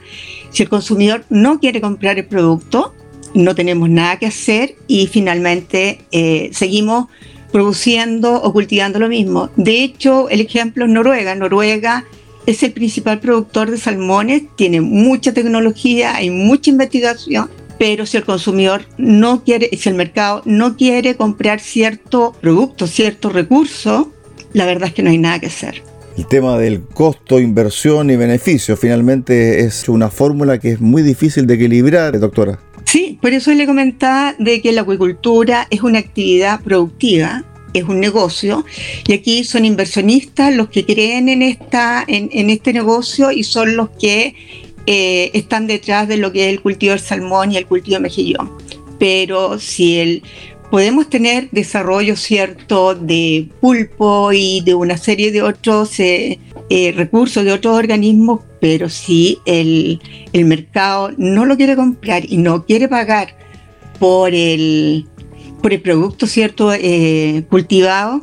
si 0.51 0.63
el 0.63 0.69
consumidor 0.69 1.25
no 1.29 1.59
quiere 1.59 1.81
comprar 1.81 2.19
el 2.19 2.27
producto, 2.27 2.95
no 3.35 3.55
tenemos 3.55 3.91
nada 3.91 4.19
que 4.19 4.27
hacer 4.27 4.77
y 4.87 5.07
finalmente 5.09 6.01
eh, 6.13 6.51
seguimos 6.53 7.09
produciendo 7.53 8.43
o 8.43 8.53
cultivando 8.53 8.99
lo 8.99 9.09
mismo. 9.09 9.51
De 9.57 9.83
hecho, 9.83 10.29
el 10.29 10.41
ejemplo 10.41 10.85
es 10.85 10.91
Noruega. 10.91 11.35
Noruega 11.35 12.05
es 12.47 12.63
el 12.63 12.73
principal 12.73 13.21
productor 13.21 13.71
de 13.71 13.77
salmones, 13.77 14.45
tiene 14.57 14.81
mucha 14.81 15.35
tecnología, 15.35 16.15
hay 16.17 16.31
mucha 16.31 16.71
investigación, 16.71 17.51
pero 17.79 18.07
si 18.07 18.17
el 18.17 18.25
consumidor 18.25 18.87
no 18.97 19.45
quiere, 19.45 19.69
si 19.77 19.89
el 19.89 19.97
mercado 19.97 20.43
no 20.45 20.77
quiere 20.77 21.17
comprar 21.17 21.61
cierto 21.61 22.35
producto, 22.41 22.87
cierto 22.87 23.29
recurso, 23.29 24.13
la 24.53 24.65
verdad 24.65 24.89
es 24.89 24.95
que 24.95 25.03
no 25.03 25.11
hay 25.11 25.19
nada 25.19 25.41
que 25.41 25.47
hacer. 25.47 25.83
El 26.17 26.27
tema 26.27 26.57
del 26.57 26.81
costo, 26.83 27.39
inversión 27.39 28.09
y 28.09 28.17
beneficio 28.17 28.77
finalmente 28.77 29.61
es 29.61 29.87
una 29.89 30.09
fórmula 30.09 30.59
que 30.59 30.73
es 30.73 30.81
muy 30.81 31.03
difícil 31.03 31.47
de 31.47 31.55
equilibrar, 31.55 32.19
doctora. 32.19 32.59
Sí, 32.85 33.19
por 33.21 33.33
eso 33.33 33.53
le 33.53 33.67
comentaba 33.67 34.35
de 34.39 34.63
que 34.63 34.73
la 34.73 34.83
acuicultura 34.83 35.67
es 35.69 35.83
una 35.83 35.99
actividad 35.99 36.61
productiva 36.63 37.45
es 37.79 37.85
un 37.85 38.01
negocio, 38.01 38.65
y 39.07 39.13
aquí 39.13 39.45
son 39.45 39.65
inversionistas 39.65 40.55
los 40.55 40.69
que 40.69 40.85
creen 40.85 41.29
en, 41.29 41.43
esta, 41.43 42.05
en, 42.07 42.51
este 42.51 42.73
negocio 42.73 43.31
y 43.31 43.45
son 43.45 43.77
los 43.77 43.91
que 43.91 44.35
eh, 44.87 45.31
están 45.35 45.67
detrás 45.67 46.09
de 46.09 46.17
lo 46.17 46.33
que 46.33 46.47
es 46.47 46.53
el 46.53 46.61
cultivo 46.61 46.93
del 46.93 47.01
salmón 47.01 47.53
y 47.53 47.57
el 47.57 47.67
cultivo 47.67 47.97
de 47.97 48.03
mejillón. 48.03 48.53
Pero 48.99 49.59
si 49.59 49.99
el, 49.99 50.23
podemos 50.71 51.09
tener 51.09 51.49
desarrollo 51.51 52.17
cierto 52.17 52.95
de 52.95 53.49
pulpo 53.61 54.33
y 54.33 54.61
de 54.63 54.75
una 54.75 54.97
serie 54.97 55.33
de 55.33 55.43
otros 55.43 55.99
eh, 56.01 56.39
eh, 56.71 56.93
recursos 56.93 57.45
de 57.45 57.53
otros 57.53 57.77
organismos, 57.77 58.41
pero 58.61 58.89
si 58.89 59.39
el, 59.45 60.01
el 60.33 60.45
mercado 60.45 61.11
no 61.17 61.45
lo 61.45 61.57
quiere 61.57 61.77
comprar 61.77 62.25
y 62.27 62.37
no 62.37 62.65
quiere 62.65 62.89
pagar 62.89 63.37
por 63.99 64.35
el, 64.35 65.07
por 65.63 65.73
el 65.73 65.81
producto 65.81 66.27
cierto 66.27 66.73
eh, 66.73 67.45
cultivado 67.49 68.23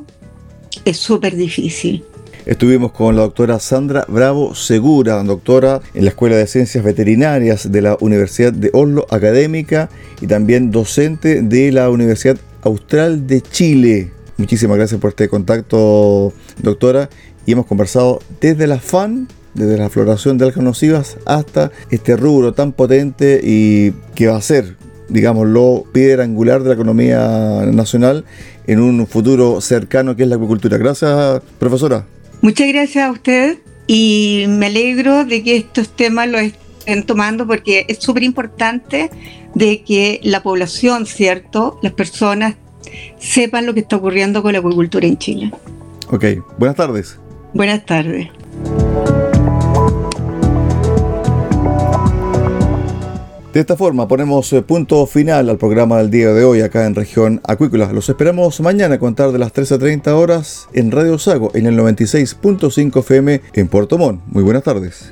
es 0.85 0.97
súper 0.97 1.35
difícil. 1.35 2.03
Estuvimos 2.45 2.91
con 2.91 3.15
la 3.15 3.21
doctora 3.21 3.57
Sandra 3.59 4.05
Bravo 4.09 4.53
Segura, 4.53 5.23
doctora 5.23 5.81
en 5.93 6.03
la 6.03 6.09
Escuela 6.09 6.35
de 6.35 6.45
Ciencias 6.45 6.83
Veterinarias 6.83 7.71
de 7.71 7.81
la 7.81 7.97
Universidad 8.01 8.51
de 8.51 8.69
Oslo 8.73 9.05
Académica 9.09 9.89
y 10.19 10.27
también 10.27 10.69
docente 10.69 11.41
de 11.41 11.71
la 11.71 11.89
Universidad 11.89 12.37
Austral 12.63 13.27
de 13.27 13.39
Chile. 13.39 14.11
Muchísimas 14.37 14.75
gracias 14.75 14.99
por 14.99 15.11
este 15.11 15.29
contacto, 15.29 16.33
doctora. 16.61 17.09
Y 17.45 17.53
hemos 17.53 17.65
conversado 17.65 18.19
desde 18.41 18.67
la 18.67 18.79
FAN, 18.79 19.29
desde 19.53 19.77
la 19.77 19.89
floración 19.89 20.37
de 20.37 20.45
algas 20.45 20.63
nocivas, 20.63 21.17
hasta 21.25 21.71
este 21.91 22.17
rubro 22.17 22.53
tan 22.53 22.73
potente 22.73 23.39
y 23.41 23.91
que 24.15 24.27
va 24.27 24.35
a 24.35 24.41
ser 24.41 24.75
digámoslo, 25.09 25.85
piedra 25.91 26.23
angular 26.23 26.63
de 26.63 26.69
la 26.69 26.75
economía 26.75 27.65
nacional 27.71 28.25
en 28.67 28.79
un 28.79 29.05
futuro 29.07 29.61
cercano 29.61 30.15
que 30.15 30.23
es 30.23 30.29
la 30.29 30.35
agricultura. 30.35 30.77
Gracias, 30.77 31.41
profesora. 31.59 32.05
Muchas 32.41 32.67
gracias 32.67 33.07
a 33.07 33.11
usted 33.11 33.57
y 33.87 34.45
me 34.47 34.67
alegro 34.67 35.25
de 35.25 35.43
que 35.43 35.57
estos 35.57 35.95
temas 35.95 36.27
los 36.27 36.41
estén 36.41 37.03
tomando 37.03 37.47
porque 37.47 37.85
es 37.87 37.99
súper 37.99 38.23
importante 38.23 39.09
de 39.55 39.83
que 39.83 40.19
la 40.23 40.43
población, 40.43 41.05
¿cierto? 41.05 41.79
Las 41.81 41.93
personas 41.93 42.55
sepan 43.19 43.65
lo 43.65 43.73
que 43.73 43.81
está 43.81 43.95
ocurriendo 43.95 44.41
con 44.41 44.53
la 44.53 44.59
agricultura 44.59 45.07
en 45.07 45.17
Chile. 45.17 45.51
Ok, 46.09 46.25
buenas 46.57 46.75
tardes. 46.75 47.17
Buenas 47.53 47.85
tardes. 47.85 48.29
De 53.53 53.59
esta 53.59 53.77
forma 53.77 54.07
ponemos 54.07 54.51
eh, 54.51 54.63
punto 54.63 55.05
final 55.05 55.47
al 55.47 55.59
programa 55.59 55.99
del 55.99 56.09
día 56.09 56.33
de 56.33 56.43
hoy 56.43 56.61
acá 56.61 56.87
en 56.87 56.95
región 56.95 57.39
acuícola. 57.47 57.93
Los 57.93 58.09
esperamos 58.09 58.59
mañana 58.61 58.95
a 58.95 58.99
contar 58.99 59.31
de 59.31 59.37
las 59.37 59.53
13.30 59.53 60.07
horas 60.07 60.67
en 60.73 60.89
Radio 60.89 61.19
Sago 61.19 61.51
en 61.53 61.67
el 61.67 61.77
96.5 61.77 62.99
FM 63.01 63.41
en 63.53 63.67
Puerto 63.67 63.99
Montt. 63.99 64.23
Muy 64.25 64.41
buenas 64.41 64.63
tardes. 64.63 65.11